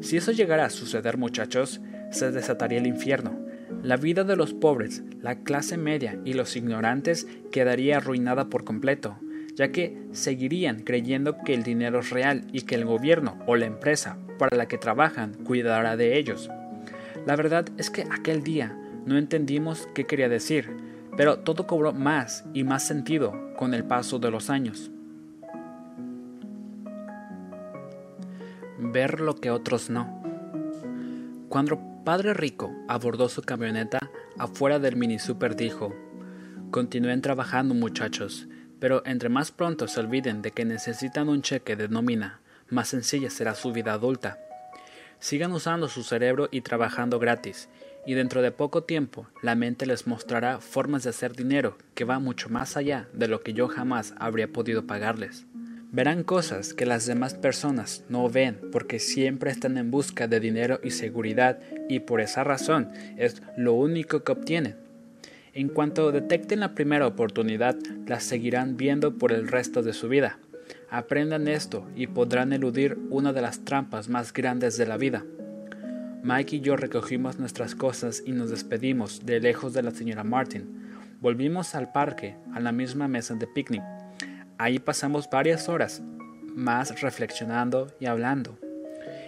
[0.00, 1.80] Si eso llegara a suceder, muchachos,
[2.14, 3.38] se desataría el infierno.
[3.82, 9.16] La vida de los pobres, la clase media y los ignorantes quedaría arruinada por completo,
[9.56, 13.66] ya que seguirían creyendo que el dinero es real y que el gobierno o la
[13.66, 16.48] empresa para la que trabajan cuidará de ellos.
[17.26, 20.70] La verdad es que aquel día no entendimos qué quería decir,
[21.16, 24.90] pero todo cobró más y más sentido con el paso de los años.
[28.78, 30.22] Ver lo que otros no.
[31.48, 35.94] Cuando Padre Rico abordó su camioneta afuera del mini super dijo,
[36.70, 38.46] Continúen trabajando muchachos,
[38.78, 43.30] pero entre más pronto se olviden de que necesitan un cheque de nómina, más sencilla
[43.30, 44.38] será su vida adulta.
[45.18, 47.70] Sigan usando su cerebro y trabajando gratis,
[48.04, 52.18] y dentro de poco tiempo la mente les mostrará formas de hacer dinero que va
[52.18, 55.46] mucho más allá de lo que yo jamás habría podido pagarles.
[55.94, 60.80] Verán cosas que las demás personas no ven porque siempre están en busca de dinero
[60.82, 64.76] y seguridad y por esa razón es lo único que obtienen.
[65.52, 70.38] En cuanto detecten la primera oportunidad, las seguirán viendo por el resto de su vida.
[70.90, 75.24] Aprendan esto y podrán eludir una de las trampas más grandes de la vida.
[76.24, 80.66] Mike y yo recogimos nuestras cosas y nos despedimos de lejos de la señora Martin.
[81.20, 83.82] Volvimos al parque, a la misma mesa de picnic.
[84.58, 86.02] Ahí pasamos varias horas
[86.54, 88.58] más reflexionando y hablando.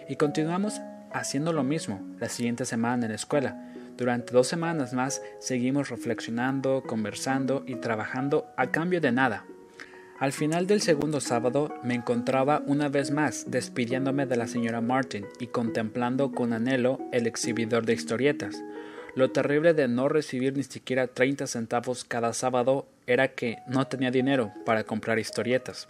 [0.09, 0.81] Y continuamos
[1.13, 3.73] haciendo lo mismo la siguiente semana en la escuela.
[3.97, 9.45] Durante dos semanas más seguimos reflexionando, conversando y trabajando a cambio de nada.
[10.19, 15.27] Al final del segundo sábado me encontraba una vez más despidiéndome de la señora Martin
[15.41, 18.63] y contemplando con anhelo el exhibidor de historietas.
[19.15, 24.11] Lo terrible de no recibir ni siquiera 30 centavos cada sábado era que no tenía
[24.11, 25.89] dinero para comprar historietas.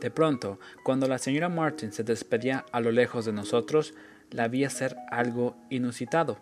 [0.00, 3.94] De pronto, cuando la señora Martin se despedía a lo lejos de nosotros,
[4.30, 6.38] la vi hacer algo inusitado.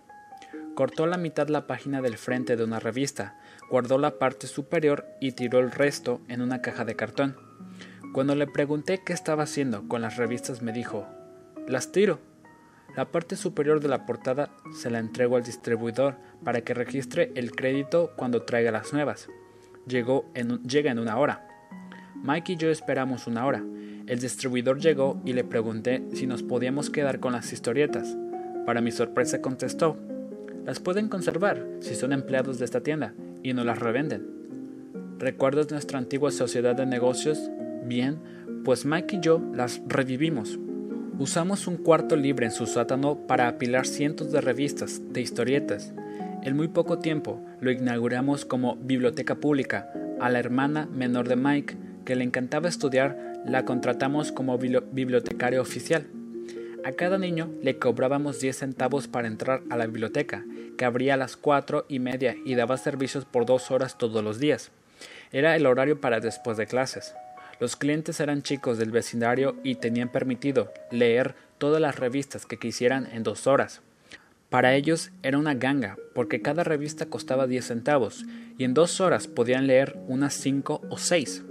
[0.75, 3.39] Cortó la mitad la página del frente de una revista,
[3.71, 7.37] guardó la parte superior y tiró el resto en una caja de cartón.
[8.13, 11.07] Cuando le pregunté qué estaba haciendo con las revistas me dijo,
[11.67, 12.21] las tiro.
[12.97, 17.51] La parte superior de la portada se la entrego al distribuidor para que registre el
[17.51, 19.29] crédito cuando traiga las nuevas.
[19.87, 20.31] Llegó
[20.63, 21.49] llega en una hora.
[22.25, 23.63] Mike y yo esperamos una hora.
[24.07, 28.17] El distribuidor llegó y le pregunté si nos podíamos quedar con las historietas.
[28.65, 29.99] Para mi sorpresa contestó,
[30.65, 34.27] las pueden conservar si son empleados de esta tienda y no las revenden.
[35.19, 37.51] ¿Recuerdas nuestra antigua sociedad de negocios?
[37.85, 38.17] Bien,
[38.65, 40.59] pues Mike y yo las revivimos.
[41.19, 45.93] Usamos un cuarto libre en su sótano para apilar cientos de revistas, de historietas.
[46.43, 49.93] En muy poco tiempo lo inauguramos como biblioteca pública.
[50.21, 56.07] A la hermana menor de Mike, que le encantaba estudiar, la contratamos como bibliotecario oficial.
[56.85, 60.45] A cada niño le cobrábamos 10 centavos para entrar a la biblioteca,
[60.77, 64.39] que abría a las cuatro y media y daba servicios por dos horas todos los
[64.39, 64.71] días.
[65.33, 67.15] Era el horario para después de clases.
[67.59, 73.09] Los clientes eran chicos del vecindario y tenían permitido leer todas las revistas que quisieran
[73.13, 73.81] en dos horas.
[74.51, 78.25] Para ellos era una ganga, porque cada revista costaba 10 centavos,
[78.59, 81.43] y en dos horas podían leer unas cinco o seis.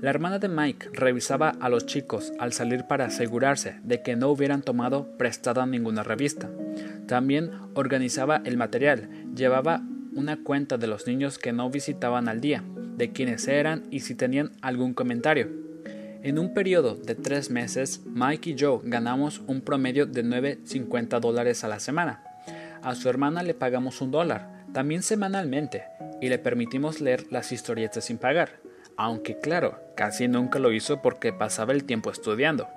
[0.00, 4.28] La hermana de Mike revisaba a los chicos al salir para asegurarse de que no
[4.28, 6.50] hubieran tomado prestada ninguna revista.
[7.08, 9.82] También organizaba el material, llevaba
[10.14, 12.62] una cuenta de los niños que no visitaban al día,
[12.98, 15.48] de quiénes eran y si tenían algún comentario.
[16.22, 21.64] En un periodo de tres meses, Mike y yo ganamos un promedio de 9.50 dólares
[21.64, 22.22] a la semana.
[22.82, 25.84] A su hermana le pagamos un dólar, también semanalmente,
[26.20, 28.65] y le permitimos leer las historietas sin pagar
[28.96, 32.68] aunque claro, casi nunca lo hizo porque pasaba el tiempo estudiando.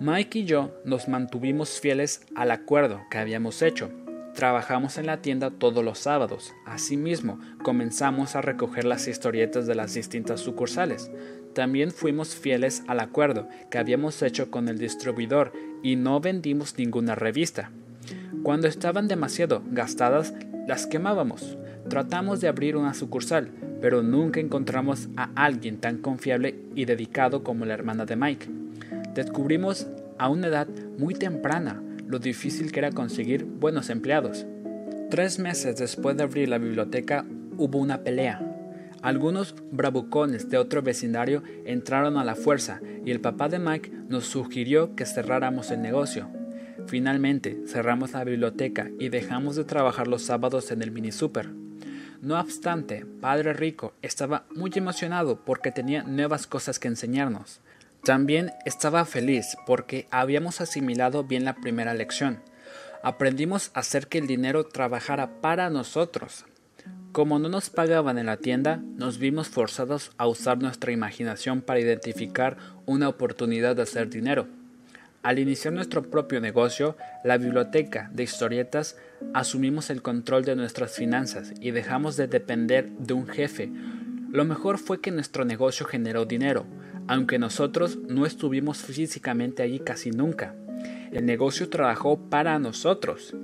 [0.00, 3.90] Mike y yo nos mantuvimos fieles al acuerdo que habíamos hecho.
[4.34, 6.52] Trabajamos en la tienda todos los sábados.
[6.66, 11.10] Asimismo, comenzamos a recoger las historietas de las distintas sucursales.
[11.54, 17.14] También fuimos fieles al acuerdo que habíamos hecho con el distribuidor y no vendimos ninguna
[17.14, 17.70] revista.
[18.42, 20.34] Cuando estaban demasiado gastadas,
[20.66, 21.56] las quemábamos.
[21.88, 23.50] Tratamos de abrir una sucursal,
[23.80, 28.48] pero nunca encontramos a alguien tan confiable y dedicado como la hermana de Mike.
[29.14, 29.86] Descubrimos
[30.18, 34.46] a una edad muy temprana lo difícil que era conseguir buenos empleados.
[35.10, 37.24] Tres meses después de abrir la biblioteca
[37.56, 38.40] hubo una pelea.
[39.02, 44.26] Algunos bravucones de otro vecindario entraron a la fuerza y el papá de Mike nos
[44.26, 46.28] sugirió que cerráramos el negocio.
[46.86, 51.65] Finalmente cerramos la biblioteca y dejamos de trabajar los sábados en el mini super.
[52.26, 57.60] No obstante, Padre Rico estaba muy emocionado porque tenía nuevas cosas que enseñarnos.
[58.02, 62.40] También estaba feliz porque habíamos asimilado bien la primera lección.
[63.04, 66.46] Aprendimos a hacer que el dinero trabajara para nosotros.
[67.12, 71.78] Como no nos pagaban en la tienda, nos vimos forzados a usar nuestra imaginación para
[71.78, 74.48] identificar una oportunidad de hacer dinero.
[75.22, 78.96] Al iniciar nuestro propio negocio, la biblioteca de historietas,
[79.34, 83.70] asumimos el control de nuestras finanzas y dejamos de depender de un jefe.
[84.30, 86.66] Lo mejor fue que nuestro negocio generó dinero,
[87.08, 90.54] aunque nosotros no estuvimos físicamente allí casi nunca.
[91.12, 93.34] El negocio trabajó para nosotros.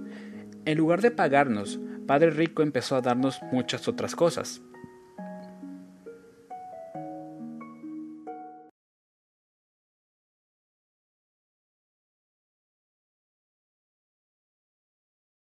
[0.65, 4.62] En lugar de pagarnos, Padre Rico empezó a darnos muchas otras cosas.